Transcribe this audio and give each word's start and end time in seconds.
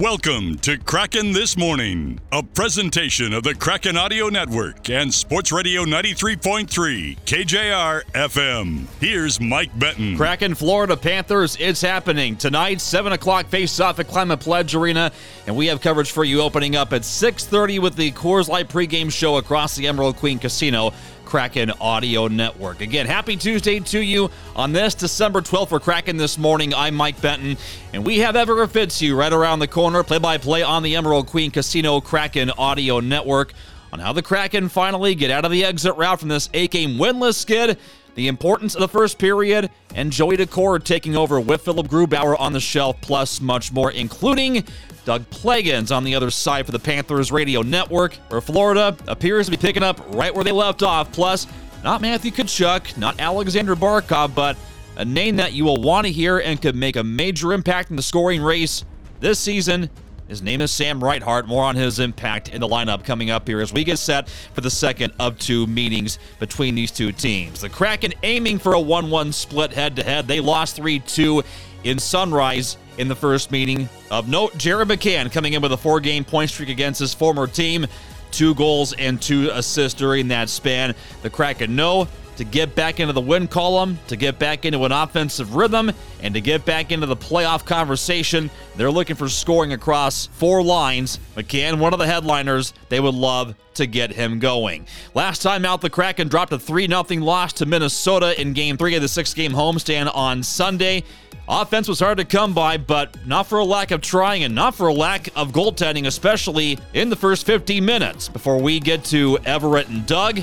Welcome 0.00 0.56
to 0.60 0.78
Kraken 0.78 1.32
This 1.32 1.58
Morning, 1.58 2.18
a 2.32 2.42
presentation 2.42 3.34
of 3.34 3.42
the 3.42 3.54
Kraken 3.54 3.98
Audio 3.98 4.30
Network 4.30 4.88
and 4.88 5.12
Sports 5.12 5.52
Radio 5.52 5.84
93.3 5.84 7.18
KJR 7.26 8.04
FM. 8.14 8.86
Here's 8.98 9.38
Mike 9.42 9.78
Benton. 9.78 10.16
Kraken 10.16 10.54
Florida 10.54 10.96
Panthers, 10.96 11.54
it's 11.60 11.82
happening 11.82 12.34
tonight, 12.34 12.80
7 12.80 13.12
o'clock 13.12 13.48
face-off 13.48 13.98
at 13.98 14.08
Climate 14.08 14.40
Pledge 14.40 14.74
Arena, 14.74 15.12
and 15.46 15.54
we 15.54 15.66
have 15.66 15.82
coverage 15.82 16.12
for 16.12 16.24
you 16.24 16.40
opening 16.40 16.76
up 16.76 16.94
at 16.94 17.02
6.30 17.02 17.78
with 17.80 17.94
the 17.94 18.10
Coors 18.12 18.48
Light 18.48 18.70
pregame 18.70 19.12
show 19.12 19.36
across 19.36 19.76
the 19.76 19.86
Emerald 19.86 20.16
Queen 20.16 20.38
Casino. 20.38 20.94
Kraken 21.30 21.70
Audio 21.80 22.26
Network. 22.26 22.80
Again, 22.80 23.06
happy 23.06 23.36
Tuesday 23.36 23.78
to 23.78 24.00
you 24.00 24.32
on 24.56 24.72
this 24.72 24.96
December 24.96 25.40
12th 25.40 25.68
for 25.68 25.78
Kraken 25.78 26.16
this 26.16 26.36
morning. 26.36 26.74
I'm 26.74 26.96
Mike 26.96 27.20
Benton, 27.20 27.56
and 27.92 28.04
we 28.04 28.18
have 28.18 28.34
Everett 28.34 28.72
Fitzhugh 28.72 29.14
right 29.14 29.32
around 29.32 29.60
the 29.60 29.68
corner, 29.68 30.02
play 30.02 30.18
by 30.18 30.38
play 30.38 30.64
on 30.64 30.82
the 30.82 30.96
Emerald 30.96 31.28
Queen 31.28 31.52
Casino 31.52 32.00
Kraken 32.00 32.50
Audio 32.58 32.98
Network 32.98 33.52
on 33.92 34.00
how 34.00 34.12
the 34.12 34.22
Kraken 34.22 34.68
finally 34.68 35.14
get 35.14 35.30
out 35.30 35.44
of 35.44 35.52
the 35.52 35.64
exit 35.64 35.94
route 35.94 36.18
from 36.18 36.30
this 36.30 36.50
eight 36.52 36.72
game 36.72 36.98
winless 36.98 37.34
skid 37.34 37.78
the 38.14 38.28
importance 38.28 38.74
of 38.74 38.80
the 38.80 38.88
first 38.88 39.18
period, 39.18 39.70
and 39.94 40.12
Joey 40.12 40.36
Daccord 40.36 40.84
taking 40.84 41.16
over 41.16 41.40
with 41.40 41.62
Philipp 41.62 41.86
Grubauer 41.86 42.38
on 42.38 42.52
the 42.52 42.60
shelf, 42.60 43.00
plus 43.00 43.40
much 43.40 43.72
more, 43.72 43.90
including 43.90 44.64
Doug 45.04 45.28
Plagens 45.30 45.94
on 45.94 46.04
the 46.04 46.14
other 46.14 46.30
side 46.30 46.66
for 46.66 46.72
the 46.72 46.78
Panthers 46.78 47.32
radio 47.32 47.62
network, 47.62 48.14
where 48.28 48.40
Florida 48.40 48.96
appears 49.08 49.46
to 49.46 49.50
be 49.50 49.56
picking 49.56 49.82
up 49.82 50.00
right 50.14 50.34
where 50.34 50.44
they 50.44 50.52
left 50.52 50.82
off. 50.82 51.12
Plus, 51.12 51.46
not 51.82 52.00
Matthew 52.00 52.30
Tkachuk, 52.30 52.96
not 52.96 53.18
Alexander 53.20 53.74
Barkov, 53.74 54.34
but 54.34 54.56
a 54.96 55.04
name 55.04 55.36
that 55.36 55.52
you 55.52 55.64
will 55.64 55.80
want 55.80 56.06
to 56.06 56.12
hear 56.12 56.38
and 56.38 56.60
could 56.60 56.76
make 56.76 56.96
a 56.96 57.04
major 57.04 57.52
impact 57.52 57.90
in 57.90 57.96
the 57.96 58.02
scoring 58.02 58.42
race 58.42 58.84
this 59.20 59.38
season 59.38 59.88
his 60.30 60.42
name 60.42 60.60
is 60.60 60.70
Sam 60.70 61.02
Reinhart. 61.02 61.48
More 61.48 61.64
on 61.64 61.74
his 61.74 61.98
impact 61.98 62.50
in 62.50 62.60
the 62.60 62.68
lineup 62.68 63.04
coming 63.04 63.30
up 63.30 63.48
here 63.48 63.60
as 63.60 63.72
we 63.72 63.82
get 63.82 63.98
set 63.98 64.28
for 64.28 64.60
the 64.60 64.70
second 64.70 65.12
of 65.18 65.36
two 65.40 65.66
meetings 65.66 66.20
between 66.38 66.76
these 66.76 66.92
two 66.92 67.10
teams. 67.10 67.62
The 67.62 67.68
Kraken 67.68 68.14
aiming 68.22 68.60
for 68.60 68.74
a 68.74 68.80
1 68.80 69.10
1 69.10 69.32
split 69.32 69.72
head 69.72 69.96
to 69.96 70.04
head. 70.04 70.28
They 70.28 70.38
lost 70.38 70.76
3 70.76 71.00
2 71.00 71.42
in 71.84 71.98
Sunrise 71.98 72.76
in 72.98 73.08
the 73.08 73.16
first 73.16 73.50
meeting. 73.50 73.88
Of 74.10 74.28
note, 74.28 74.56
Jared 74.58 74.88
McCann 74.88 75.30
coming 75.32 75.54
in 75.54 75.62
with 75.62 75.72
a 75.72 75.76
four 75.76 76.00
game 76.00 76.24
point 76.24 76.50
streak 76.50 76.68
against 76.68 77.00
his 77.00 77.14
former 77.14 77.46
team. 77.46 77.86
Two 78.30 78.54
goals 78.54 78.92
and 78.92 79.20
two 79.20 79.50
assists 79.52 79.98
during 79.98 80.28
that 80.28 80.48
span. 80.48 80.94
The 81.22 81.30
Kraken 81.30 81.74
know 81.74 82.06
to 82.40 82.44
get 82.44 82.74
back 82.74 83.00
into 83.00 83.12
the 83.12 83.20
win 83.20 83.46
column, 83.46 83.98
to 84.06 84.16
get 84.16 84.38
back 84.38 84.64
into 84.64 84.84
an 84.86 84.92
offensive 84.92 85.56
rhythm, 85.56 85.92
and 86.22 86.32
to 86.32 86.40
get 86.40 86.64
back 86.64 86.90
into 86.90 87.06
the 87.06 87.16
playoff 87.16 87.66
conversation. 87.66 88.48
They're 88.76 88.90
looking 88.90 89.14
for 89.14 89.28
scoring 89.28 89.74
across 89.74 90.24
four 90.24 90.62
lines. 90.62 91.18
McCann, 91.36 91.78
one 91.78 91.92
of 91.92 91.98
the 91.98 92.06
headliners, 92.06 92.72
they 92.88 92.98
would 92.98 93.14
love 93.14 93.54
to 93.74 93.86
get 93.86 94.10
him 94.10 94.38
going. 94.38 94.86
Last 95.12 95.42
time 95.42 95.66
out, 95.66 95.82
the 95.82 95.90
Kraken 95.90 96.28
dropped 96.28 96.54
a 96.54 96.58
3 96.58 96.86
0 96.86 97.04
loss 97.22 97.52
to 97.54 97.66
Minnesota 97.66 98.40
in 98.40 98.54
game 98.54 98.78
three 98.78 98.94
of 98.94 99.02
the 99.02 99.08
six 99.08 99.34
game 99.34 99.52
homestand 99.52 100.10
on 100.14 100.42
Sunday. 100.42 101.04
Offense 101.52 101.88
was 101.88 101.98
hard 101.98 102.18
to 102.18 102.24
come 102.24 102.54
by, 102.54 102.76
but 102.78 103.26
not 103.26 103.46
for 103.46 103.58
a 103.58 103.64
lack 103.64 103.90
of 103.90 104.00
trying 104.00 104.44
and 104.44 104.54
not 104.54 104.74
for 104.74 104.86
a 104.86 104.94
lack 104.94 105.28
of 105.34 105.50
goaltending, 105.50 106.06
especially 106.06 106.78
in 106.94 107.10
the 107.10 107.16
first 107.16 107.44
15 107.44 107.84
minutes. 107.84 108.28
Before 108.28 108.58
we 108.58 108.78
get 108.78 109.04
to 109.06 109.36
Everett 109.44 109.88
and 109.88 110.06
Doug, 110.06 110.40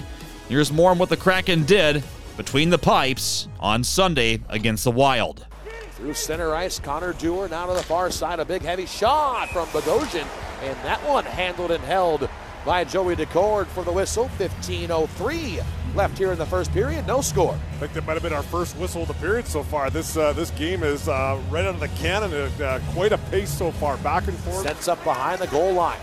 Here's 0.50 0.72
more 0.72 0.92
on 0.92 0.98
what 0.98 1.10
the 1.10 1.18
Kraken 1.18 1.66
did 1.66 2.04
between 2.38 2.70
the 2.70 2.78
pipes 2.78 3.50
on 3.60 3.84
Sunday 3.84 4.40
against 4.48 4.86
the 4.86 4.92
Wild. 4.92 5.46
Through 5.92 6.14
center 6.14 6.56
ice, 6.56 6.80
Connor 6.80 7.12
Dewar 7.14 7.50
now 7.50 7.66
to 7.66 7.74
the 7.74 7.84
far 7.84 8.12
side. 8.12 8.40
A 8.40 8.46
big 8.46 8.62
heavy 8.62 8.86
shot 8.86 9.50
from 9.50 9.68
Bogosian, 9.70 10.26
and 10.62 10.78
that 10.86 11.00
one 11.06 11.26
handled 11.26 11.72
and 11.72 11.84
held 11.84 12.30
by 12.64 12.86
Joey 12.86 13.18
Daccord 13.18 13.66
for 13.68 13.84
the 13.84 13.92
whistle. 13.92 14.30
15:03 14.38 15.60
left 15.98 16.18
here 16.18 16.32
in 16.32 16.38
the 16.38 16.46
first 16.46 16.72
period. 16.72 17.06
No 17.08 17.22
score. 17.22 17.54
I 17.54 17.78
think 17.80 17.94
that 17.94 18.06
might 18.06 18.14
have 18.14 18.24
been 18.24 18.32
our 18.32 18.44
first 18.44 18.78
whistle 18.78 19.02
of 19.02 19.08
the 19.08 19.16
period 19.16 19.48
so 19.48 19.64
far. 19.64 19.90
This 19.90 20.16
uh, 20.16 20.32
this 20.32 20.52
game 20.52 20.84
is 20.84 21.10
uh, 21.10 21.42
right 21.50 21.66
out 21.66 21.74
of 21.74 21.80
the 21.80 21.88
cannon 21.90 22.32
at 22.34 22.62
uh, 22.62 22.80
quite 22.94 23.12
a 23.12 23.18
pace 23.18 23.50
so 23.50 23.72
far, 23.72 23.98
back 23.98 24.28
and 24.28 24.38
forth. 24.38 24.62
Sets 24.62 24.88
up 24.88 25.04
behind 25.04 25.42
the 25.42 25.48
goal 25.48 25.74
line. 25.74 26.00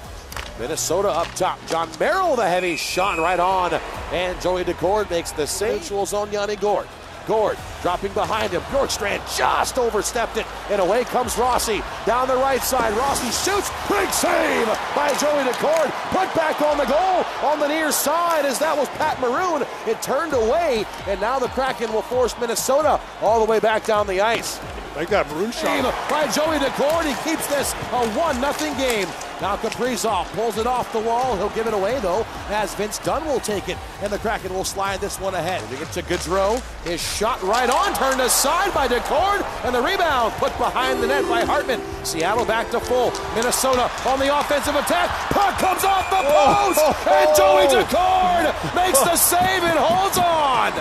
Minnesota 0.59 1.09
up 1.09 1.29
top. 1.35 1.59
Jon 1.67 1.89
Merrill, 1.99 2.37
the 2.37 2.47
heavy 2.47 2.77
shot 2.77 3.19
right 3.19 3.41
on. 3.41 3.73
And 4.13 4.41
Joey 4.41 4.65
Daccord 4.65 5.11
makes 5.11 5.33
the 5.33 5.47
save. 5.47 5.83
Neutral 5.83 6.07
zone, 6.07 6.31
Yanni 6.33 6.57
Gourde. 6.57 6.89
Gourde 7.27 7.59
dropping 7.83 8.13
behind 8.13 8.53
him. 8.53 8.63
Bjorkstrand 8.73 9.21
just 9.37 9.79
overstepped 9.79 10.37
it. 10.37 10.47
And 10.71 10.81
away 10.81 11.05
comes 11.05 11.37
Rossi. 11.37 11.83
Down 12.07 12.29
the 12.29 12.37
right 12.37 12.63
side. 12.63 12.95
Rossi 12.95 13.27
shoots. 13.27 13.71
Big 13.89 14.11
save 14.11 14.67
by 14.97 15.09
Joey 15.21 15.45
Daccord. 15.45 15.91
Put 16.11 16.35
back 16.35 16.61
on 16.63 16.79
the 16.79 16.87
goal 16.87 17.25
on 17.51 17.61
the 17.61 17.69
near 17.69 17.93
side 17.93 18.47
as 18.47 18.59
that 18.59 18.77
was 18.77 18.89
Pat 18.91 19.21
Maroon. 19.21 19.67
It 19.87 20.01
turned 20.01 20.33
away. 20.33 20.87
And 21.07 21.21
now 21.21 21.39
the 21.39 21.49
Kraken 21.49 21.93
will 21.93 22.03
force 22.03 22.35
Minnesota 22.41 23.01
all 23.21 23.45
the 23.45 23.51
way 23.51 23.61
back 23.61 23.85
down 23.85 24.07
the 24.07 24.21
ice. 24.21 24.59
Like 24.97 25.09
that 25.11 25.29
Maroon 25.31 25.51
shot. 25.51 25.83
By 26.09 26.27
Joey 26.31 26.59
Daccord. 26.59 27.05
He 27.05 27.31
keeps 27.31 27.47
this 27.49 27.73
a 27.93 28.09
1 28.17 28.55
0 28.55 28.75
game. 28.77 29.09
Now 29.41 29.57
Kaprizov 29.57 30.27
pulls 30.33 30.59
it 30.59 30.67
off 30.67 30.93
the 30.93 31.01
wall. 31.01 31.37
He'll 31.37 31.51
give 31.51 31.67
it 31.67 31.75
away 31.75 31.99
though, 32.01 32.25
as 32.49 32.75
Vince 32.75 32.99
Dunn 32.99 33.25
will 33.27 33.41
take 33.41 33.69
it, 33.69 33.77
and 34.01 34.13
the 34.13 34.19
Kraken 34.19 34.55
will 34.55 34.65
slide 34.65 35.01
this 35.01 35.19
one 35.21 35.35
ahead. 35.35 35.61
Moving 35.63 35.83
it 35.83 35.93
to 35.93 36.03
Gaudreau. 36.03 36.63
His 36.85 37.03
shot 37.03 37.43
right 37.43 37.69
on, 37.69 37.95
turned 37.95 38.21
aside 38.21 38.73
by 38.73 38.87
Daccord, 38.89 39.45
and 39.65 39.75
the 39.75 39.83
rebound 39.83 40.33
put 40.35 40.57
behind 40.59 41.03
the 41.03 41.09
net 41.09 41.29
by 41.29 41.45
Hartman. 41.45 41.81
Seattle 42.05 42.45
back 42.45 42.71
to 42.71 42.81
full. 42.81 43.11
Minnesota 43.35 43.91
on 44.07 44.19
the 44.19 44.31
offensive 44.39 44.77
attack. 44.77 45.11
Puck 45.31 45.59
comes 45.59 45.85
off 45.85 46.09
the 46.11 46.23
post, 46.23 46.81
oh, 46.81 46.95
and 47.11 47.37
Joey 47.37 47.67
Daccord 47.69 48.55
makes 48.75 49.01
the 49.01 49.17
save 49.17 49.63
and 49.65 49.79
holds 49.79 50.17
on. 50.17 50.73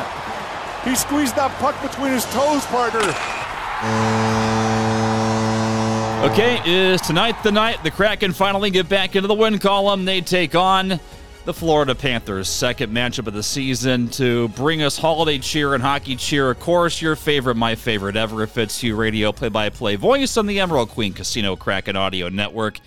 He 0.85 0.95
squeezed 0.95 1.35
that 1.37 1.51
puck 1.59 1.81
between 1.81 2.11
his 2.11 2.25
toes, 2.25 2.65
partner. 2.67 3.01
Okay, 6.23 6.61
is 6.65 7.01
tonight 7.01 7.35
the 7.43 7.51
night 7.51 7.83
the 7.83 7.91
Kraken 7.91 8.31
finally 8.31 8.69
get 8.69 8.87
back 8.87 9.17
into 9.17 9.27
the 9.27 9.33
win 9.33 9.59
column? 9.59 10.05
They 10.05 10.21
take 10.21 10.55
on 10.55 11.01
the 11.43 11.53
Florida 11.53 11.93
Panthers, 11.93 12.47
second 12.47 12.93
matchup 12.93 13.27
of 13.27 13.33
the 13.33 13.43
season 13.43 14.07
to 14.11 14.47
bring 14.47 14.81
us 14.83 14.97
holiday 14.97 15.37
cheer 15.37 15.73
and 15.73 15.83
hockey 15.83 16.15
cheer. 16.15 16.49
Of 16.49 16.61
course, 16.61 17.01
your 17.01 17.17
favorite, 17.17 17.55
my 17.55 17.75
favorite 17.75 18.15
Everett 18.15 18.51
Fitzhugh 18.51 18.95
radio 18.95 19.33
play-by-play 19.33 19.97
voice 19.97 20.37
on 20.37 20.47
the 20.47 20.61
Emerald 20.61 20.91
Queen 20.91 21.11
Casino 21.11 21.57
Kraken 21.57 21.97
Audio 21.97 22.29
Network. 22.29 22.79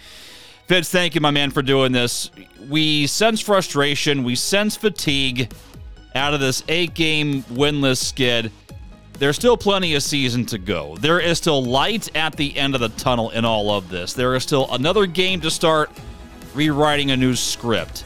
Fitz, 0.67 0.89
thank 0.89 1.15
you, 1.15 1.21
my 1.21 1.31
man, 1.31 1.51
for 1.51 1.61
doing 1.61 1.93
this. 1.93 2.31
We 2.71 3.07
sense 3.07 3.43
frustration, 3.43 4.25
we 4.25 4.35
sense 4.35 4.79
fatigue 4.79 5.53
out 6.15 6.33
of 6.33 6.41
this 6.41 6.65
eight-game 6.69 7.43
winless 7.43 8.03
skid 8.03 8.51
there's 9.19 9.37
still 9.37 9.57
plenty 9.57 9.95
of 9.95 10.03
season 10.03 10.45
to 10.47 10.59
go. 10.59 10.97
There 10.97 11.21
is 11.21 11.39
still 11.39 11.65
light 11.65 12.15
at 12.17 12.37
the 12.37 12.57
end 12.57 12.75
of 12.75 12.81
the 12.81 12.89
tunnel 12.91 13.31
in 13.31 13.45
all 13.45 13.71
of 13.71 13.89
this. 13.89 14.13
There 14.13 14.35
is 14.35 14.43
still 14.43 14.73
another 14.73 15.07
game 15.07 15.41
to 15.43 15.51
start 15.51 15.91
rewriting 16.55 17.11
a 17.11 17.17
new 17.17 17.35
script. 17.35 18.05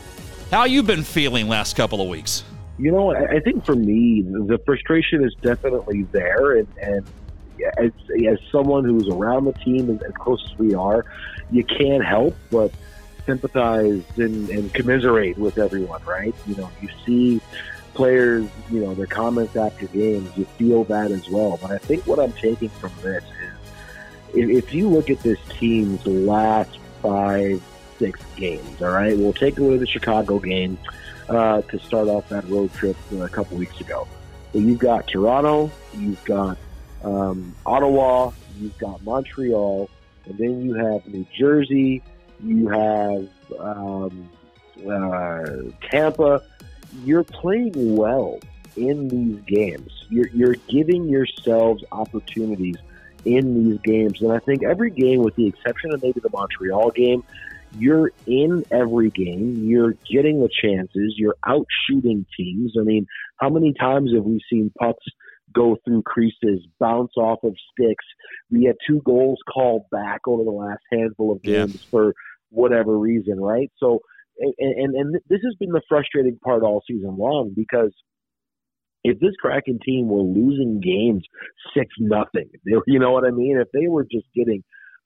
How 0.51 0.65
you 0.65 0.83
been 0.83 1.03
feeling 1.03 1.49
last 1.49 1.77
couple 1.77 2.01
of 2.01 2.09
weeks? 2.09 2.45
You 2.79 2.93
know, 2.93 3.15
I 3.15 3.41
think 3.41 3.65
for 3.65 3.75
me, 3.75 4.23
the 4.23 4.59
frustration 4.65 5.23
is 5.23 5.35
definitely 5.43 6.05
there, 6.13 6.57
and, 6.57 6.69
and 6.81 7.07
as, 7.79 7.93
as 8.27 8.39
someone 8.51 8.85
who's 8.85 9.07
around 9.09 9.45
the 9.45 9.53
team 9.53 9.91
as 9.91 10.13
close 10.15 10.43
as 10.51 10.59
we 10.59 10.75
are, 10.75 11.05
you 11.51 11.63
can't 11.63 12.05
help 12.05 12.35
but 12.51 12.73
sympathize 13.27 14.03
and, 14.17 14.49
and 14.49 14.73
commiserate 14.73 15.37
with 15.37 15.59
everyone, 15.59 16.03
right? 16.05 16.35
You 16.47 16.57
know, 16.57 16.71
you 16.81 16.89
see 17.05 17.41
players, 18.01 18.49
you 18.71 18.81
know, 18.81 18.95
their 18.95 19.07
comments 19.07 19.55
after 19.57 19.85
games, 19.89 20.31
you 20.35 20.47
feel 20.57 20.85
that 20.85 21.11
as 21.11 21.29
well. 21.29 21.59
But 21.61 21.71
I 21.71 21.77
think 21.77 22.07
what 22.07 22.19
I'm 22.19 22.33
taking 22.33 22.71
from 22.71 22.93
this 23.03 23.23
is 24.33 24.49
if 24.49 24.73
you 24.73 24.89
look 24.89 25.11
at 25.11 25.21
this 25.21 25.39
team's 25.51 26.07
last 26.07 26.79
five, 27.03 27.63
six 27.99 28.19
games, 28.37 28.81
all 28.81 28.89
right, 28.89 29.15
we'll 29.15 29.35
take 29.35 29.59
away 29.59 29.77
the 29.77 29.87
Chicago 29.87 30.39
game 30.39 30.79
uh, 31.29 31.61
to 31.61 31.79
start 31.81 32.09
off 32.09 32.27
that 32.31 32.49
road 32.49 32.73
trip 32.73 32.97
a 33.13 33.29
couple 33.29 33.59
weeks 33.59 33.79
ago. 33.83 34.09
So 34.55 34.61
you've 34.61 34.79
got 34.79 35.07
Toronto, 35.07 35.71
you've 35.93 36.25
got 36.25 36.57
um, 37.05 37.55
Ottawa, 37.67 38.31
you've 38.59 38.79
got 38.79 39.03
Montreal, 39.03 39.91
and 40.25 40.39
then 40.39 40.63
you 40.63 40.73
have 40.73 41.07
New 41.07 41.27
Jersey, 41.37 42.03
you 42.43 42.67
have 42.69 43.29
um, 43.59 44.31
uh, 44.91 45.45
Tampa, 45.91 46.43
you're 47.05 47.25
playing 47.25 47.97
well 47.97 48.39
in 48.77 49.09
these 49.09 49.41
games. 49.47 50.07
You're, 50.09 50.29
you're 50.29 50.57
giving 50.69 51.09
yourselves 51.09 51.85
opportunities 51.93 52.77
in 53.25 53.71
these 53.71 53.81
games. 53.83 54.23
And 54.23 54.33
I 54.33 54.39
think 54.39 54.63
every 54.63 54.91
game, 54.91 55.23
with 55.23 55.37
the 55.37 55.47
exception 55.47 55.93
of 55.93 56.03
maybe 56.03 56.21
the 56.21 56.31
Montreal 56.33 56.91
game, 56.91 57.23
you're 57.79 58.13
in 58.27 58.65
every 58.71 59.11
game. 59.11 59.65
You're 59.65 59.93
getting 60.11 60.41
the 60.41 60.49
chances. 60.49 61.15
You're 61.17 61.37
out 61.47 61.67
shooting 61.87 62.27
teams. 62.37 62.75
I 62.79 62.83
mean, 62.83 63.07
how 63.37 63.49
many 63.49 63.73
times 63.75 64.13
have 64.15 64.25
we 64.25 64.41
seen 64.51 64.73
pucks 64.79 65.05
go 65.53 65.77
through 65.85 66.03
creases, 66.03 66.67
bounce 66.79 67.13
off 67.17 67.43
of 67.43 67.55
sticks. 67.73 68.05
We 68.51 68.65
had 68.65 68.77
two 68.87 69.03
goals 69.05 69.39
called 69.53 69.83
back 69.91 70.21
over 70.27 70.45
the 70.45 70.51
last 70.51 70.83
handful 70.93 71.33
of 71.33 71.43
games 71.43 71.75
yeah. 71.75 71.91
for 71.91 72.15
whatever 72.51 72.97
reason, 72.99 73.41
right? 73.41 73.71
So, 73.79 74.01
and, 74.41 74.55
and 74.59 74.95
and 74.95 75.15
this 75.29 75.41
has 75.45 75.55
been 75.59 75.71
the 75.71 75.83
frustrating 75.89 76.39
part 76.43 76.63
all 76.63 76.83
season 76.87 77.17
long 77.19 77.53
because 77.55 77.93
if 79.03 79.19
this 79.19 79.33
Kraken 79.41 79.79
team 79.85 80.09
were 80.09 80.23
losing 80.23 80.81
games 80.81 81.25
six 81.75 81.89
nothing, 81.99 82.51
you 82.87 82.99
know 82.99 83.13
what 83.13 83.25
I 83.25 83.31
mean? 83.31 83.59
If 83.59 83.69
they 83.73 83.89
were 83.89 84.05
just 84.05 84.27
getting 84.35 84.63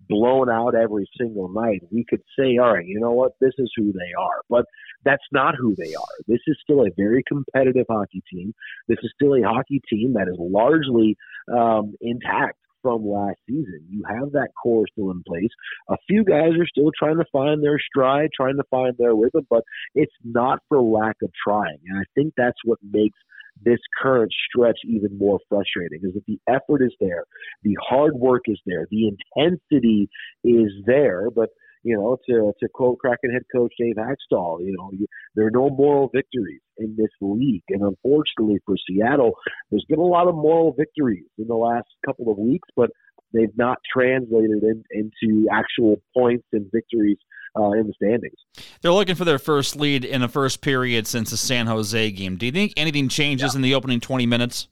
blown 0.08 0.50
out 0.50 0.74
every 0.74 1.08
single 1.18 1.48
night, 1.48 1.80
we 1.90 2.04
could 2.08 2.20
say, 2.38 2.58
all 2.58 2.74
right, 2.74 2.86
you 2.86 3.00
know 3.00 3.12
what, 3.12 3.32
this 3.40 3.52
is 3.58 3.70
who 3.76 3.92
they 3.92 4.12
are. 4.18 4.42
But 4.50 4.66
that's 5.04 5.22
not 5.32 5.54
who 5.58 5.74
they 5.76 5.94
are. 5.94 6.14
This 6.26 6.40
is 6.46 6.58
still 6.62 6.82
a 6.82 6.90
very 6.96 7.22
competitive 7.26 7.86
hockey 7.88 8.22
team. 8.30 8.52
This 8.88 8.98
is 9.02 9.12
still 9.14 9.34
a 9.34 9.42
hockey 9.42 9.80
team 9.88 10.14
that 10.14 10.28
is 10.28 10.36
largely 10.38 11.16
um, 11.52 11.94
intact 12.00 12.58
from 12.84 13.08
last 13.08 13.38
season. 13.48 13.80
You 13.88 14.04
have 14.06 14.32
that 14.32 14.50
core 14.62 14.84
still 14.92 15.10
in 15.10 15.22
place. 15.26 15.50
A 15.88 15.96
few 16.06 16.22
guys 16.22 16.52
are 16.60 16.66
still 16.66 16.90
trying 16.96 17.16
to 17.16 17.24
find 17.32 17.64
their 17.64 17.78
stride, 17.78 18.28
trying 18.36 18.56
to 18.58 18.64
find 18.70 18.94
their 18.98 19.14
rhythm, 19.14 19.46
but 19.48 19.64
it's 19.94 20.12
not 20.22 20.58
for 20.68 20.82
lack 20.82 21.16
of 21.22 21.30
trying. 21.46 21.78
And 21.88 21.98
I 21.98 22.04
think 22.14 22.34
that's 22.36 22.58
what 22.64 22.78
makes 22.82 23.18
this 23.64 23.78
current 24.02 24.32
stretch 24.48 24.78
even 24.84 25.16
more 25.16 25.38
frustrating 25.48 26.00
is 26.02 26.12
that 26.14 26.26
the 26.26 26.38
effort 26.48 26.84
is 26.84 26.92
there, 27.00 27.24
the 27.62 27.76
hard 27.88 28.14
work 28.14 28.42
is 28.46 28.60
there, 28.66 28.86
the 28.90 29.08
intensity 29.08 30.08
is 30.42 30.72
there, 30.84 31.30
but 31.30 31.48
you 31.84 31.96
know, 31.96 32.16
to 32.28 32.52
to 32.58 32.68
quote 32.72 32.98
Kraken 32.98 33.30
head 33.30 33.42
coach 33.54 33.72
Dave 33.78 33.96
Hakstol, 33.96 34.60
you 34.60 34.74
know, 34.76 34.90
you, 34.92 35.06
there 35.34 35.46
are 35.46 35.50
no 35.50 35.70
moral 35.70 36.10
victories 36.12 36.60
in 36.78 36.96
this 36.96 37.10
league, 37.20 37.62
and 37.68 37.82
unfortunately 37.82 38.58
for 38.66 38.74
Seattle, 38.88 39.32
there's 39.70 39.84
been 39.88 40.00
a 40.00 40.02
lot 40.02 40.26
of 40.26 40.34
moral 40.34 40.74
victories 40.76 41.26
in 41.38 41.46
the 41.46 41.54
last 41.54 41.86
couple 42.04 42.32
of 42.32 42.38
weeks, 42.38 42.68
but 42.74 42.90
they've 43.32 43.56
not 43.56 43.78
translated 43.92 44.62
in, 44.62 44.82
into 44.90 45.46
actual 45.52 45.96
points 46.16 46.46
and 46.52 46.66
victories 46.72 47.18
uh, 47.56 47.72
in 47.72 47.86
the 47.86 47.92
standings. 47.94 48.38
They're 48.80 48.92
looking 48.92 49.14
for 49.14 49.24
their 49.24 49.38
first 49.38 49.76
lead 49.76 50.04
in 50.04 50.20
the 50.20 50.28
first 50.28 50.60
period 50.60 51.06
since 51.06 51.30
the 51.30 51.36
San 51.36 51.66
Jose 51.66 52.10
game. 52.12 52.36
Do 52.36 52.46
you 52.46 52.52
think 52.52 52.72
anything 52.76 53.08
changes 53.08 53.54
yeah. 53.54 53.58
in 53.58 53.62
the 53.62 53.74
opening 53.74 54.00
20 54.00 54.26
minutes? 54.26 54.68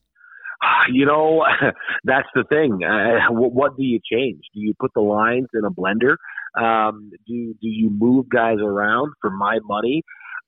You 0.92 1.06
know, 1.06 1.44
that's 2.04 2.28
the 2.34 2.44
thing. 2.44 2.80
Uh, 2.84 3.32
what, 3.32 3.52
what, 3.52 3.76
do 3.76 3.82
you 3.82 4.00
change? 4.04 4.40
Do 4.54 4.60
you 4.60 4.74
put 4.78 4.92
the 4.94 5.00
lines 5.00 5.46
in 5.54 5.64
a 5.64 5.70
blender? 5.70 6.16
Um, 6.60 7.10
do 7.26 7.54
do 7.60 7.68
you 7.68 7.88
move 7.90 8.28
guys 8.28 8.58
around? 8.60 9.12
For 9.20 9.30
my 9.30 9.58
money, 9.64 10.02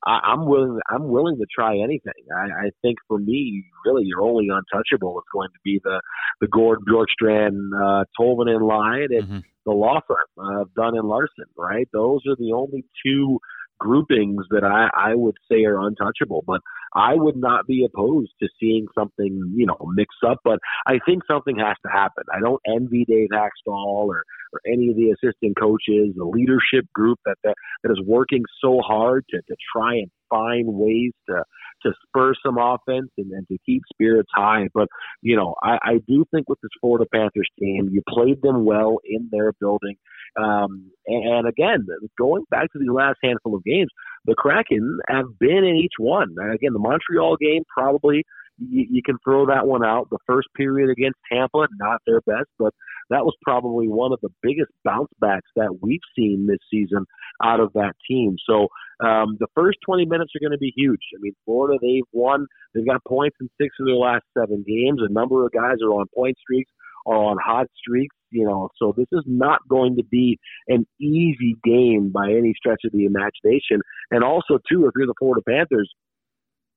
I, 0.05 0.33
am 0.33 0.47
willing. 0.47 0.79
I'm 0.89 1.09
willing 1.09 1.39
to 1.39 1.47
try 1.53 1.79
anything. 1.79 2.13
I, 2.37 2.67
I 2.67 2.71
think 2.83 2.99
for 3.09 3.19
me, 3.19 3.65
really, 3.87 4.05
your 4.05 4.23
only 4.23 4.49
untouchable 4.49 5.19
is 5.19 5.25
going 5.33 5.49
to 5.49 5.59
be 5.65 5.81
the 5.83 6.01
the 6.41 6.49
Gourde 6.49 6.85
Bjorkstrand 6.85 7.59
uh, 7.75 8.05
Tolvanen 8.19 8.69
line 8.69 9.09
and 9.11 9.23
mm-hmm. 9.23 9.39
the 9.65 9.73
law 9.73 10.01
firm 10.07 10.27
uh, 10.39 10.65
Dunn 10.77 10.97
and 10.97 11.09
Larsson. 11.09 11.47
Right, 11.57 11.89
those 11.93 12.21
are 12.29 12.37
the 12.37 12.53
only 12.53 12.85
two 13.05 13.39
groupings 13.79 14.44
that 14.50 14.65
I, 14.65 15.11
I 15.11 15.15
would 15.15 15.37
say 15.50 15.65
are 15.65 15.81
untouchable. 15.81 16.44
But 16.47 16.61
I 16.94 17.15
would 17.15 17.37
not 17.37 17.67
be 17.67 17.85
opposed 17.85 18.32
to 18.41 18.49
seeing 18.61 18.87
something, 18.97 19.53
you 19.56 19.67
know, 19.67 19.76
mix 19.94 20.15
up. 20.26 20.38
But 20.44 20.59
I 20.87 21.00
think 21.06 21.23
something 21.29 21.59
has 21.59 21.76
to 21.85 21.93
happen. 21.93 22.25
I 22.32 22.41
don't 22.41 22.61
envy 22.69 23.05
Dave 23.06 23.29
Hakstol 23.32 24.06
or, 24.06 24.23
or 24.55 24.61
any 24.71 24.91
of 24.91 24.97
the 24.97 25.11
assistant 25.11 25.56
coaches, 25.59 26.15
the 26.17 26.25
leadership 26.25 26.87
group 26.95 27.19
that, 27.27 27.37
that, 27.45 27.55
that 27.83 27.93
is 27.93 28.01
working 28.06 28.45
so 28.62 28.81
hard 28.81 29.25
to, 29.31 29.39
to 29.39 29.56
try 29.77 29.95
and 29.95 30.11
find 30.31 30.67
ways 30.67 31.12
to 31.29 31.43
to 31.83 31.93
spur 32.06 32.33
some 32.45 32.56
offense 32.56 33.11
and, 33.19 33.31
and 33.33 33.47
to 33.49 33.59
keep 33.67 33.83
spirits 33.93 34.31
high. 34.35 34.69
But 34.73 34.89
you 35.23 35.37
know, 35.37 35.55
I, 35.62 35.79
I 35.83 35.95
do 36.09 36.25
think 36.33 36.49
with 36.49 36.59
this 36.62 36.71
Florida 36.81 37.06
Panthers 37.12 37.49
team, 37.59 37.91
you 37.93 38.03
played 38.09 38.41
them 38.43 38.65
well 38.65 38.99
in 39.05 39.29
their 39.31 39.53
building. 39.61 39.97
Um, 40.41 40.91
and 41.06 41.47
again, 41.47 41.87
going 42.19 42.45
back 42.51 42.73
to 42.73 42.79
the 42.79 42.93
last 42.93 43.19
handful 43.23 43.55
of 43.55 43.65
games, 43.65 43.91
the 44.25 44.35
Kraken 44.35 44.99
have 45.09 45.39
been 45.39 45.65
in 45.65 45.77
each 45.77 45.95
one. 45.99 46.35
And 46.39 46.55
again, 46.55 46.73
the 46.73 46.79
Montreal 46.79 47.37
game 47.37 47.62
probably 47.73 48.25
you, 48.59 48.87
you 48.91 49.03
can 49.03 49.19
throw 49.25 49.47
that 49.47 49.67
one 49.67 49.85
out. 49.85 50.09
The 50.11 50.19
first 50.27 50.49
period 50.56 50.91
against 50.91 51.19
Tampa, 51.31 51.67
not 51.79 52.01
their 52.06 52.21
best, 52.21 52.49
but 52.59 52.73
that 53.11 53.25
was 53.25 53.35
probably 53.43 53.89
one 53.89 54.12
of 54.12 54.19
the 54.23 54.31
biggest 54.43 54.71
bounce 54.85 55.11
backs 55.21 55.51
that 55.56 55.79
we've 55.81 56.01
seen 56.17 56.47
this 56.49 56.59
season 56.71 57.06
out 57.43 57.61
of 57.61 57.73
that 57.75 57.93
team. 58.09 58.37
So 58.49 58.69
um, 59.01 59.37
the 59.41 59.49
first 59.55 59.79
20 59.87 60.06
minutes 60.06 60.33
are 60.35 60.41
going 60.41 60.56
to 60.56 60.59
be 60.59 60.73
huge. 60.77 61.01
I 61.15 61.19
mean, 61.21 61.35
Florida, 61.45 61.79
they've 61.81 62.09
won. 62.12 62.47
They've 62.75 62.87
got 62.87 63.05
points 63.05 63.37
in 63.41 63.49
six 63.61 63.75
of 63.81 63.87
their 63.87 63.97
last 63.97 64.25
seven 64.37 64.65
games. 64.67 65.01
A 65.01 65.12
number 65.12 65.45
of 65.45 65.53
guys 65.53 65.77
are 65.83 65.91
on 65.91 66.06
point 66.15 66.37
streaks, 66.39 66.71
are 67.06 67.17
on 67.17 67.37
hot 67.45 67.67
streaks. 67.77 68.15
You 68.31 68.47
know, 68.47 68.69
so 68.79 68.93
this 68.97 69.06
is 69.12 69.23
not 69.27 69.61
going 69.69 69.97
to 69.97 70.05
be 70.05 70.39
an 70.67 70.87
easy 71.01 71.55
game 71.62 72.11
by 72.12 72.31
any 72.31 72.53
stretch 72.56 72.81
of 72.85 72.91
the 72.91 73.05
imagination. 73.05 73.81
And 74.11 74.25
also, 74.25 74.59
too, 74.69 74.87
if 74.87 74.93
you're 74.97 75.06
the 75.06 75.15
Florida 75.19 75.43
Panthers, 75.49 75.93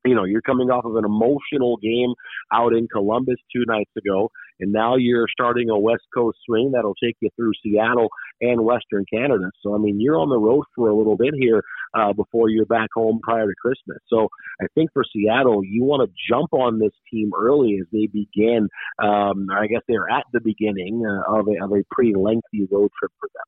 you 0.05 0.15
know, 0.15 0.23
you're 0.23 0.41
coming 0.41 0.69
off 0.69 0.85
of 0.85 0.95
an 0.95 1.05
emotional 1.05 1.77
game 1.77 2.13
out 2.53 2.73
in 2.73 2.87
Columbus 2.87 3.37
two 3.53 3.63
nights 3.67 3.91
ago, 3.97 4.29
and 4.59 4.71
now 4.71 4.95
you're 4.95 5.27
starting 5.31 5.69
a 5.69 5.77
West 5.77 6.03
Coast 6.15 6.37
swing 6.45 6.71
that'll 6.73 6.95
take 7.03 7.15
you 7.19 7.29
through 7.35 7.51
Seattle 7.63 8.07
and 8.41 8.63
Western 8.63 9.05
Canada. 9.11 9.51
So, 9.61 9.75
I 9.75 9.77
mean, 9.77 9.99
you're 9.99 10.17
on 10.17 10.29
the 10.29 10.39
road 10.39 10.63
for 10.75 10.89
a 10.89 10.95
little 10.95 11.17
bit 11.17 11.33
here 11.37 11.63
uh, 11.93 12.13
before 12.13 12.49
you're 12.49 12.65
back 12.65 12.89
home 12.95 13.19
prior 13.23 13.47
to 13.47 13.53
Christmas. 13.61 13.97
So, 14.07 14.29
I 14.61 14.65
think 14.75 14.89
for 14.93 15.03
Seattle, 15.13 15.61
you 15.63 15.83
want 15.83 16.07
to 16.07 16.15
jump 16.29 16.53
on 16.53 16.79
this 16.79 16.93
team 17.11 17.31
early 17.37 17.77
as 17.79 17.87
they 17.91 18.07
begin. 18.07 18.69
Um, 19.01 19.47
I 19.51 19.67
guess 19.67 19.81
they're 19.87 20.09
at 20.09 20.25
the 20.33 20.41
beginning 20.41 21.03
uh, 21.05 21.39
of, 21.39 21.47
a, 21.47 21.63
of 21.63 21.71
a 21.71 21.83
pretty 21.91 22.13
lengthy 22.15 22.67
road 22.71 22.91
trip 22.99 23.11
for 23.19 23.29
them. 23.33 23.45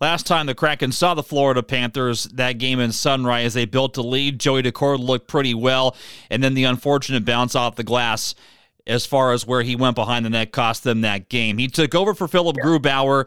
Last 0.00 0.26
time 0.26 0.46
the 0.46 0.54
Kraken 0.54 0.92
saw 0.92 1.14
the 1.14 1.22
Florida 1.22 1.62
Panthers, 1.62 2.24
that 2.24 2.58
game 2.58 2.80
in 2.80 2.92
Sunrise, 2.92 3.54
they 3.54 3.64
built 3.64 3.96
a 3.96 4.02
lead. 4.02 4.38
Joey 4.40 4.62
Daccord 4.62 4.98
looked 4.98 5.28
pretty 5.28 5.54
well, 5.54 5.96
and 6.30 6.42
then 6.42 6.54
the 6.54 6.64
unfortunate 6.64 7.24
bounce 7.24 7.54
off 7.54 7.76
the 7.76 7.84
glass 7.84 8.34
as 8.86 9.06
far 9.06 9.32
as 9.32 9.46
where 9.46 9.62
he 9.62 9.76
went 9.76 9.94
behind 9.94 10.24
the 10.24 10.30
net 10.30 10.52
cost 10.52 10.84
them 10.84 11.02
that 11.02 11.28
game. 11.28 11.58
He 11.58 11.68
took 11.68 11.94
over 11.94 12.14
for 12.14 12.26
Philipp 12.28 12.56
Grubauer 12.56 13.26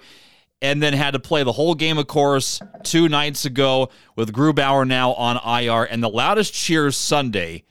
and 0.62 0.82
then 0.82 0.94
had 0.94 1.12
to 1.12 1.20
play 1.20 1.44
the 1.44 1.52
whole 1.52 1.76
game, 1.76 1.98
of 1.98 2.08
course, 2.08 2.62
two 2.84 3.10
nights 3.10 3.46
ago 3.46 3.90
with 4.16 4.34
Grubauer 4.34 4.88
now 4.88 5.14
on 5.14 5.38
IR. 5.38 5.84
And 5.84 6.02
the 6.02 6.10
loudest 6.10 6.54
cheers 6.54 6.96
Sunday 6.96 7.66